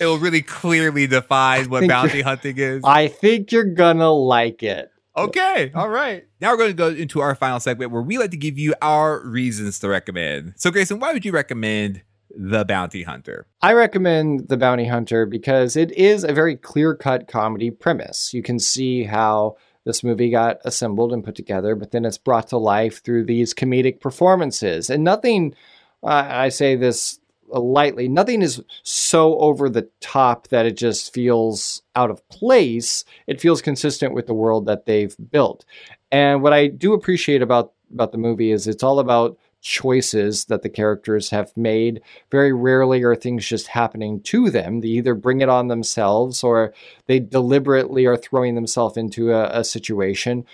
It 0.00 0.06
will 0.06 0.18
really 0.18 0.42
clearly 0.42 1.06
define 1.06 1.70
what 1.70 1.86
bounty 1.86 2.22
hunting 2.22 2.58
is. 2.58 2.82
I 2.84 3.06
think 3.06 3.52
you're 3.52 3.62
gonna 3.62 4.10
like 4.10 4.64
it. 4.64 4.90
Okay, 5.16 5.70
all 5.74 5.88
right. 5.88 6.24
Now 6.40 6.50
we're 6.50 6.56
going 6.56 6.70
to 6.70 6.74
go 6.74 6.88
into 6.88 7.20
our 7.20 7.34
final 7.34 7.60
segment 7.60 7.90
where 7.90 8.02
we 8.02 8.18
like 8.18 8.30
to 8.30 8.36
give 8.36 8.58
you 8.58 8.74
our 8.80 9.20
reasons 9.20 9.78
to 9.80 9.88
recommend. 9.88 10.54
So, 10.56 10.70
Grayson, 10.70 11.00
why 11.00 11.12
would 11.12 11.24
you 11.24 11.32
recommend 11.32 12.02
The 12.30 12.64
Bounty 12.64 13.02
Hunter? 13.02 13.46
I 13.60 13.74
recommend 13.74 14.48
The 14.48 14.56
Bounty 14.56 14.86
Hunter 14.86 15.26
because 15.26 15.76
it 15.76 15.92
is 15.92 16.24
a 16.24 16.32
very 16.32 16.56
clear 16.56 16.94
cut 16.94 17.28
comedy 17.28 17.70
premise. 17.70 18.32
You 18.32 18.42
can 18.42 18.58
see 18.58 19.04
how 19.04 19.56
this 19.84 20.04
movie 20.04 20.30
got 20.30 20.58
assembled 20.64 21.12
and 21.12 21.24
put 21.24 21.34
together, 21.34 21.74
but 21.74 21.90
then 21.90 22.04
it's 22.04 22.18
brought 22.18 22.48
to 22.48 22.58
life 22.58 23.02
through 23.02 23.24
these 23.24 23.54
comedic 23.54 24.00
performances. 24.00 24.90
And 24.90 25.04
nothing, 25.04 25.54
uh, 26.02 26.26
I 26.28 26.48
say 26.50 26.76
this 26.76 27.18
lightly, 27.48 28.08
nothing 28.08 28.42
is 28.42 28.62
so 28.82 29.38
over 29.38 29.68
the 29.68 29.88
top 30.00 30.48
that 30.48 30.66
it 30.66 30.76
just 30.76 31.12
feels 31.12 31.82
out 31.96 32.10
of 32.10 32.26
place. 32.28 33.04
It 33.26 33.40
feels 33.40 33.60
consistent 33.62 34.14
with 34.14 34.26
the 34.26 34.34
world 34.34 34.66
that 34.66 34.86
they've 34.86 35.14
built. 35.30 35.64
And 36.10 36.42
what 36.42 36.52
I 36.52 36.68
do 36.68 36.92
appreciate 36.92 37.42
about 37.42 37.72
about 37.92 38.12
the 38.12 38.18
movie 38.18 38.50
is 38.50 38.66
it's 38.66 38.82
all 38.82 38.98
about 39.00 39.36
choices 39.62 40.46
that 40.46 40.62
the 40.62 40.68
characters 40.68 41.30
have 41.30 41.56
made. 41.56 42.02
Very 42.30 42.52
rarely 42.52 43.02
are 43.02 43.14
things 43.14 43.46
just 43.46 43.68
happening 43.68 44.20
to 44.22 44.50
them. 44.50 44.80
They 44.80 44.88
either 44.88 45.14
bring 45.14 45.40
it 45.40 45.48
on 45.48 45.68
themselves 45.68 46.44
or 46.44 46.74
they 47.06 47.20
deliberately 47.20 48.04
are 48.04 48.16
throwing 48.16 48.54
themselves 48.54 48.96
into 48.96 49.32
a, 49.32 49.60
a 49.60 49.64
situation. 49.64 50.44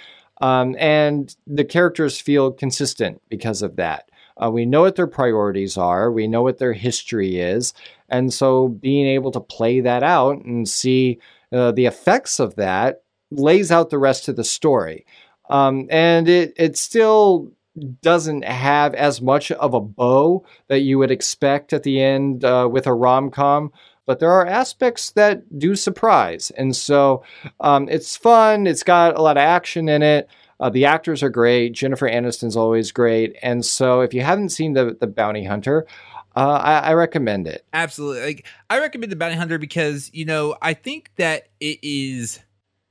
Um, 0.40 0.76
and 0.78 1.34
the 1.46 1.64
characters 1.64 2.20
feel 2.20 2.52
consistent 2.52 3.20
because 3.28 3.62
of 3.62 3.76
that. 3.76 4.08
Uh, 4.40 4.50
we 4.50 4.64
know 4.64 4.82
what 4.82 4.94
their 4.94 5.08
priorities 5.08 5.76
are, 5.76 6.12
we 6.12 6.28
know 6.28 6.42
what 6.42 6.58
their 6.58 6.74
history 6.74 7.40
is. 7.40 7.74
And 8.08 8.32
so 8.32 8.68
being 8.68 9.06
able 9.06 9.32
to 9.32 9.40
play 9.40 9.80
that 9.80 10.04
out 10.04 10.44
and 10.44 10.68
see 10.68 11.18
uh, 11.52 11.72
the 11.72 11.86
effects 11.86 12.38
of 12.38 12.54
that 12.54 13.02
lays 13.30 13.72
out 13.72 13.90
the 13.90 13.98
rest 13.98 14.28
of 14.28 14.36
the 14.36 14.44
story. 14.44 15.06
Um, 15.50 15.88
and 15.90 16.28
it, 16.28 16.52
it 16.56 16.76
still 16.76 17.50
doesn't 17.78 18.44
have 18.44 18.94
as 18.94 19.20
much 19.20 19.50
of 19.52 19.74
a 19.74 19.80
bow 19.80 20.44
that 20.68 20.80
you 20.80 20.98
would 20.98 21.10
expect 21.10 21.72
at 21.72 21.82
the 21.82 22.00
end 22.00 22.44
uh, 22.44 22.68
with 22.70 22.86
a 22.86 22.94
rom 22.94 23.30
com, 23.30 23.72
but 24.06 24.20
there 24.20 24.30
are 24.30 24.46
aspects 24.46 25.10
that 25.12 25.58
do 25.58 25.76
surprise. 25.76 26.50
And 26.56 26.74
so 26.74 27.22
um, 27.60 27.88
it's 27.88 28.16
fun, 28.16 28.66
it's 28.66 28.82
got 28.82 29.16
a 29.16 29.22
lot 29.22 29.36
of 29.36 29.42
action 29.42 29.88
in 29.88 30.02
it. 30.02 30.28
Uh, 30.60 30.70
the 30.70 30.86
actors 30.86 31.22
are 31.22 31.30
great. 31.30 31.72
Jennifer 31.72 32.08
Aniston's 32.08 32.56
always 32.56 32.90
great. 32.90 33.36
And 33.42 33.64
so 33.64 34.00
if 34.00 34.12
you 34.12 34.22
haven't 34.22 34.48
seen 34.48 34.72
the, 34.72 34.96
the 34.98 35.06
Bounty 35.06 35.44
Hunter, 35.44 35.86
uh, 36.34 36.60
I, 36.62 36.78
I, 36.78 36.94
recommend 36.94 37.48
it. 37.48 37.64
Absolutely. 37.72 38.22
Like 38.22 38.46
I 38.70 38.78
recommend 38.78 39.10
the 39.10 39.16
Bounty 39.16 39.36
Hunter 39.36 39.58
because, 39.58 40.10
you 40.12 40.24
know, 40.24 40.56
I 40.62 40.74
think 40.74 41.10
that 41.16 41.48
it 41.60 41.78
is 41.82 42.40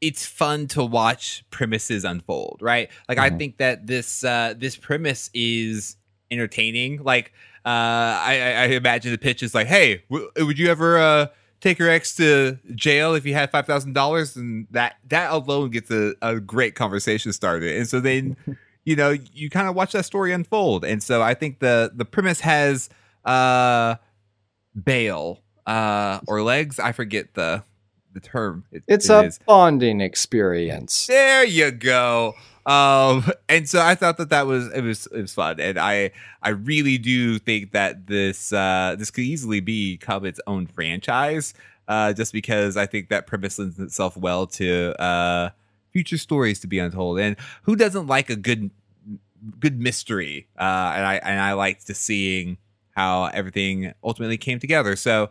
it's 0.01 0.25
fun 0.25 0.67
to 0.67 0.83
watch 0.83 1.43
premises 1.49 2.05
unfold, 2.05 2.59
right? 2.61 2.89
Like 3.09 3.17
mm-hmm. 3.17 3.35
I 3.35 3.37
think 3.37 3.57
that 3.57 3.87
this 3.87 4.23
uh 4.23 4.53
this 4.57 4.75
premise 4.75 5.29
is 5.33 5.97
entertaining. 6.29 7.03
Like 7.03 7.33
uh 7.65 7.69
I 7.69 8.53
I 8.57 8.65
imagine 8.67 9.11
the 9.11 9.17
pitch 9.17 9.41
is 9.41 9.55
like, 9.55 9.67
"Hey, 9.67 10.03
w- 10.09 10.29
would 10.37 10.59
you 10.59 10.69
ever 10.69 10.97
uh 10.97 11.27
take 11.59 11.79
your 11.79 11.89
ex 11.89 12.15
to 12.17 12.59
jail 12.75 13.15
if 13.15 13.25
you 13.25 13.33
had 13.33 13.49
five 13.51 13.65
thousand 13.65 13.93
dollars?" 13.93 14.35
And 14.35 14.67
that 14.71 14.97
that 15.07 15.31
alone 15.31 15.71
gets 15.71 15.89
a, 15.89 16.13
a 16.21 16.39
great 16.39 16.75
conversation 16.75 17.33
started. 17.33 17.75
And 17.77 17.87
so 17.87 17.99
then, 17.99 18.37
you 18.85 18.95
know, 18.95 19.15
you 19.33 19.49
kind 19.49 19.67
of 19.67 19.75
watch 19.75 19.93
that 19.93 20.05
story 20.05 20.31
unfold. 20.31 20.85
And 20.85 21.01
so 21.01 21.21
I 21.21 21.33
think 21.33 21.59
the 21.59 21.91
the 21.93 22.05
premise 22.05 22.41
has 22.41 22.89
uh 23.25 23.95
bail 24.81 25.41
uh 25.65 26.19
or 26.27 26.43
legs. 26.43 26.79
I 26.79 26.91
forget 26.91 27.33
the 27.33 27.63
the 28.13 28.19
term. 28.19 28.65
It, 28.71 28.83
it's 28.87 29.09
it 29.09 29.13
a 29.13 29.23
is. 29.25 29.39
bonding 29.45 30.01
experience. 30.01 31.07
There 31.07 31.45
you 31.45 31.71
go. 31.71 32.33
Um, 32.65 33.23
and 33.47 33.67
so 33.67 33.81
I 33.81 33.95
thought 33.95 34.17
that 34.17 34.29
that 34.29 34.45
was 34.45 34.71
it 34.73 34.81
was 34.81 35.07
it 35.07 35.21
was 35.21 35.33
fun, 35.33 35.59
and 35.59 35.79
I 35.79 36.11
I 36.41 36.49
really 36.49 36.97
do 36.97 37.39
think 37.39 37.71
that 37.71 38.07
this 38.07 38.51
uh, 38.51 38.95
this 38.99 39.09
could 39.09 39.23
easily 39.23 39.61
become 39.61 40.25
its 40.25 40.39
own 40.47 40.67
franchise. 40.67 41.53
Uh, 41.87 42.11
just 42.11 42.33
because 42.33 42.75
I 42.75 42.85
think 42.85 43.07
that 43.07 43.27
premise 43.27 43.57
lends 43.57 43.79
itself 43.79 44.17
well 44.17 44.45
to 44.47 44.93
uh, 45.01 45.51
future 45.91 46.17
stories 46.17 46.59
to 46.59 46.67
be 46.67 46.79
untold, 46.79 47.19
and 47.19 47.37
who 47.63 47.77
doesn't 47.77 48.07
like 48.07 48.29
a 48.29 48.35
good 48.35 48.71
good 49.59 49.79
mystery? 49.79 50.47
Uh, 50.59 50.91
and 50.95 51.05
I 51.05 51.15
and 51.23 51.39
I 51.39 51.53
liked 51.53 51.87
to 51.87 51.93
seeing 51.93 52.57
how 52.91 53.25
everything 53.25 53.93
ultimately 54.03 54.37
came 54.37 54.59
together. 54.59 54.97
So 54.97 55.29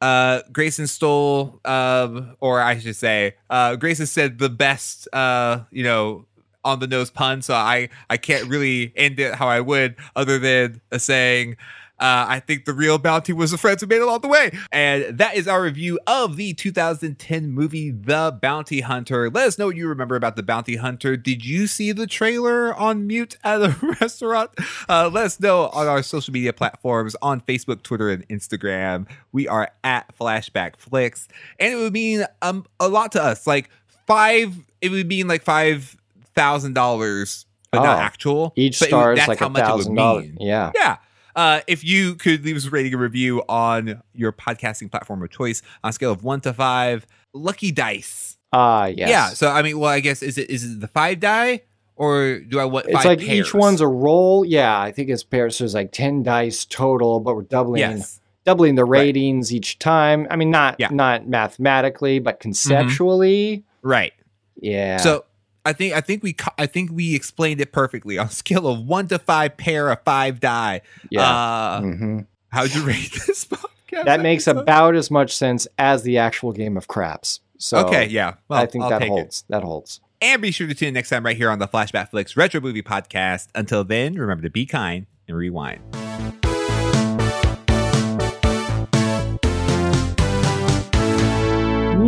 uh, 0.00 0.42
Grayson 0.52 0.86
stole, 0.86 1.60
um, 1.64 2.36
or 2.40 2.60
I 2.60 2.78
should 2.78 2.96
say, 2.96 3.34
uh, 3.50 3.76
Grayson 3.76 4.06
said 4.06 4.38
the 4.38 4.48
best, 4.48 5.08
uh, 5.12 5.60
you 5.70 5.84
know, 5.84 6.26
on 6.64 6.80
the 6.80 6.86
nose 6.86 7.10
pun. 7.10 7.42
So 7.42 7.54
I, 7.54 7.88
I 8.10 8.16
can't 8.16 8.48
really 8.48 8.92
end 8.96 9.20
it 9.20 9.34
how 9.34 9.48
I 9.48 9.60
would, 9.60 9.96
other 10.14 10.38
than 10.38 10.80
a 10.90 10.98
saying, 10.98 11.56
uh, 11.98 12.26
I 12.28 12.40
think 12.40 12.66
the 12.66 12.74
real 12.74 12.98
bounty 12.98 13.32
was 13.32 13.52
the 13.52 13.58
friends 13.58 13.80
who 13.80 13.86
made 13.86 13.96
it 13.96 14.02
along 14.02 14.20
the 14.20 14.28
way. 14.28 14.50
And 14.70 15.16
that 15.16 15.34
is 15.34 15.48
our 15.48 15.62
review 15.62 15.98
of 16.06 16.36
the 16.36 16.52
2010 16.52 17.50
movie 17.50 17.90
The 17.90 18.38
Bounty 18.40 18.82
Hunter. 18.82 19.30
Let 19.30 19.46
us 19.46 19.58
know 19.58 19.66
what 19.66 19.76
you 19.76 19.88
remember 19.88 20.14
about 20.14 20.36
The 20.36 20.42
Bounty 20.42 20.76
Hunter. 20.76 21.16
Did 21.16 21.46
you 21.46 21.66
see 21.66 21.92
the 21.92 22.06
trailer 22.06 22.74
on 22.74 23.06
mute 23.06 23.38
at 23.42 23.62
a 23.62 23.74
restaurant? 24.00 24.50
Uh, 24.88 25.10
let 25.12 25.24
us 25.24 25.40
know 25.40 25.68
on 25.68 25.86
our 25.86 26.02
social 26.02 26.32
media 26.32 26.52
platforms 26.52 27.16
on 27.22 27.40
Facebook, 27.40 27.82
Twitter, 27.82 28.10
and 28.10 28.28
Instagram. 28.28 29.06
We 29.32 29.48
are 29.48 29.70
at 29.82 30.14
Flashback 30.18 30.76
Flicks. 30.76 31.28
And 31.58 31.72
it 31.72 31.76
would 31.76 31.94
mean 31.94 32.26
um, 32.42 32.66
a 32.78 32.88
lot 32.88 33.12
to 33.12 33.22
us. 33.22 33.46
Like 33.46 33.70
five, 34.06 34.54
it 34.82 34.90
would 34.90 35.08
mean 35.08 35.28
like 35.28 35.44
$5,000 35.44 37.44
but 37.72 37.80
oh, 37.80 37.84
not 37.84 37.98
actual. 37.98 38.52
Each 38.56 38.78
star 38.78 39.12
is 39.12 39.26
like 39.26 39.40
a 39.40 39.50
thousand 39.50 39.96
dollars. 39.96 40.28
Yeah. 40.38 40.70
Yeah. 40.74 40.96
Uh, 41.36 41.60
if 41.66 41.84
you 41.84 42.14
could 42.16 42.44
leave 42.44 42.56
us 42.56 42.66
a 42.66 42.70
rating 42.70 42.92
and 42.92 43.00
review 43.00 43.42
on 43.48 44.02
your 44.14 44.32
podcasting 44.32 44.90
platform 44.90 45.22
of 45.22 45.30
choice 45.30 45.62
on 45.84 45.90
a 45.90 45.92
scale 45.92 46.10
of 46.10 46.24
one 46.24 46.40
to 46.40 46.52
five, 46.52 47.06
lucky 47.32 47.70
dice. 47.70 48.38
Ah, 48.52 48.82
uh, 48.82 48.86
yes. 48.86 49.08
Yeah. 49.08 49.28
So 49.28 49.50
I 49.50 49.62
mean, 49.62 49.78
well, 49.78 49.90
I 49.90 50.00
guess 50.00 50.22
is 50.22 50.38
it 50.38 50.50
is 50.50 50.64
it 50.64 50.80
the 50.80 50.88
five 50.88 51.20
die? 51.20 51.62
Or 51.94 52.40
do 52.40 52.58
I 52.58 52.64
want? 52.64 52.86
It's 52.86 53.04
like 53.04 53.20
pairs? 53.20 53.48
each 53.48 53.54
one's 53.54 53.80
a 53.80 53.86
roll. 53.86 54.44
Yeah, 54.44 54.78
I 54.78 54.92
think 54.92 55.08
it's 55.08 55.22
pairs. 55.22 55.56
So 55.56 55.64
it's 55.64 55.74
like 55.74 55.92
ten 55.92 56.22
dice 56.22 56.64
total, 56.64 57.20
but 57.20 57.36
we're 57.36 57.42
doubling 57.42 57.80
yes 57.80 58.20
doubling 58.46 58.76
the 58.76 58.84
ratings 58.84 59.50
right. 59.50 59.56
each 59.56 59.78
time. 59.78 60.26
I 60.30 60.36
mean, 60.36 60.50
not 60.50 60.76
yeah. 60.78 60.88
not 60.90 61.28
mathematically, 61.28 62.18
but 62.20 62.40
conceptually. 62.40 63.58
Mm-hmm. 63.58 63.88
Right. 63.88 64.12
Yeah. 64.56 64.96
So 64.96 65.25
I 65.66 65.72
think 65.72 65.94
I 65.94 66.00
think 66.00 66.22
we 66.22 66.36
I 66.58 66.66
think 66.66 66.92
we 66.92 67.16
explained 67.16 67.60
it 67.60 67.72
perfectly 67.72 68.18
on 68.18 68.26
a 68.26 68.30
scale 68.30 68.68
of 68.68 68.86
one 68.86 69.08
to 69.08 69.18
five 69.18 69.56
pair 69.56 69.90
of 69.90 70.00
five 70.04 70.38
die. 70.38 70.82
Yeah. 71.10 71.28
Uh, 71.28 71.80
mm-hmm. 71.80 72.20
How'd 72.50 72.72
you 72.72 72.84
rate 72.84 73.10
this 73.26 73.44
podcast? 73.44 74.04
That 74.04 74.20
makes 74.20 74.46
about 74.46 74.94
as 74.94 75.10
much 75.10 75.36
sense 75.36 75.66
as 75.76 76.04
the 76.04 76.18
actual 76.18 76.52
game 76.52 76.76
of 76.76 76.86
craps. 76.86 77.40
So 77.58 77.78
okay, 77.86 78.06
yeah, 78.06 78.34
well, 78.48 78.62
I 78.62 78.66
think 78.66 78.84
I'll 78.84 78.90
that 78.90 79.02
holds. 79.02 79.40
It. 79.40 79.44
That 79.48 79.64
holds. 79.64 80.00
And 80.20 80.40
be 80.40 80.50
sure 80.50 80.66
to 80.66 80.74
tune 80.74 80.88
in 80.88 80.94
next 80.94 81.10
time 81.10 81.24
right 81.24 81.36
here 81.36 81.50
on 81.50 81.58
the 81.58 81.68
Flashback 81.68 82.10
Flicks 82.10 82.36
Retro 82.36 82.60
Movie 82.60 82.82
Podcast. 82.82 83.48
Until 83.54 83.82
then, 83.82 84.14
remember 84.14 84.42
to 84.42 84.50
be 84.50 84.66
kind 84.66 85.06
and 85.26 85.36
rewind. 85.36 85.82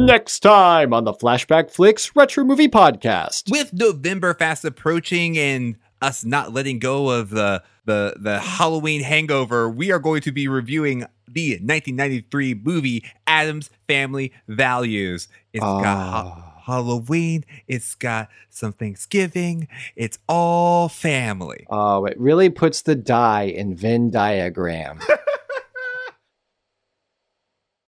Next 0.08 0.40
time 0.40 0.94
on 0.94 1.04
the 1.04 1.12
Flashback 1.12 1.70
Flicks 1.70 2.16
Retro 2.16 2.42
Movie 2.42 2.66
Podcast. 2.66 3.50
With 3.50 3.74
November 3.74 4.32
fast 4.32 4.64
approaching 4.64 5.36
and 5.36 5.76
us 6.00 6.24
not 6.24 6.54
letting 6.54 6.78
go 6.78 7.10
of 7.10 7.28
the 7.28 7.62
the 7.84 8.14
the 8.18 8.40
Halloween 8.40 9.02
hangover, 9.02 9.68
we 9.68 9.92
are 9.92 9.98
going 9.98 10.22
to 10.22 10.32
be 10.32 10.48
reviewing 10.48 11.00
the 11.30 11.56
1993 11.56 12.54
movie 12.54 13.04
Addams 13.26 13.68
Family 13.86 14.32
Values. 14.48 15.28
It's 15.52 15.62
got 15.62 15.84
ha- 15.84 16.34
ah. 16.38 16.62
Halloween, 16.64 17.44
it's 17.66 17.94
got 17.94 18.30
some 18.48 18.72
Thanksgiving, 18.72 19.68
it's 19.94 20.18
all 20.26 20.88
family. 20.88 21.66
Oh, 21.68 22.06
it 22.06 22.18
really 22.18 22.48
puts 22.48 22.80
the 22.80 22.94
die 22.94 23.42
in 23.42 23.76
Venn 23.76 24.10
diagram. 24.10 25.00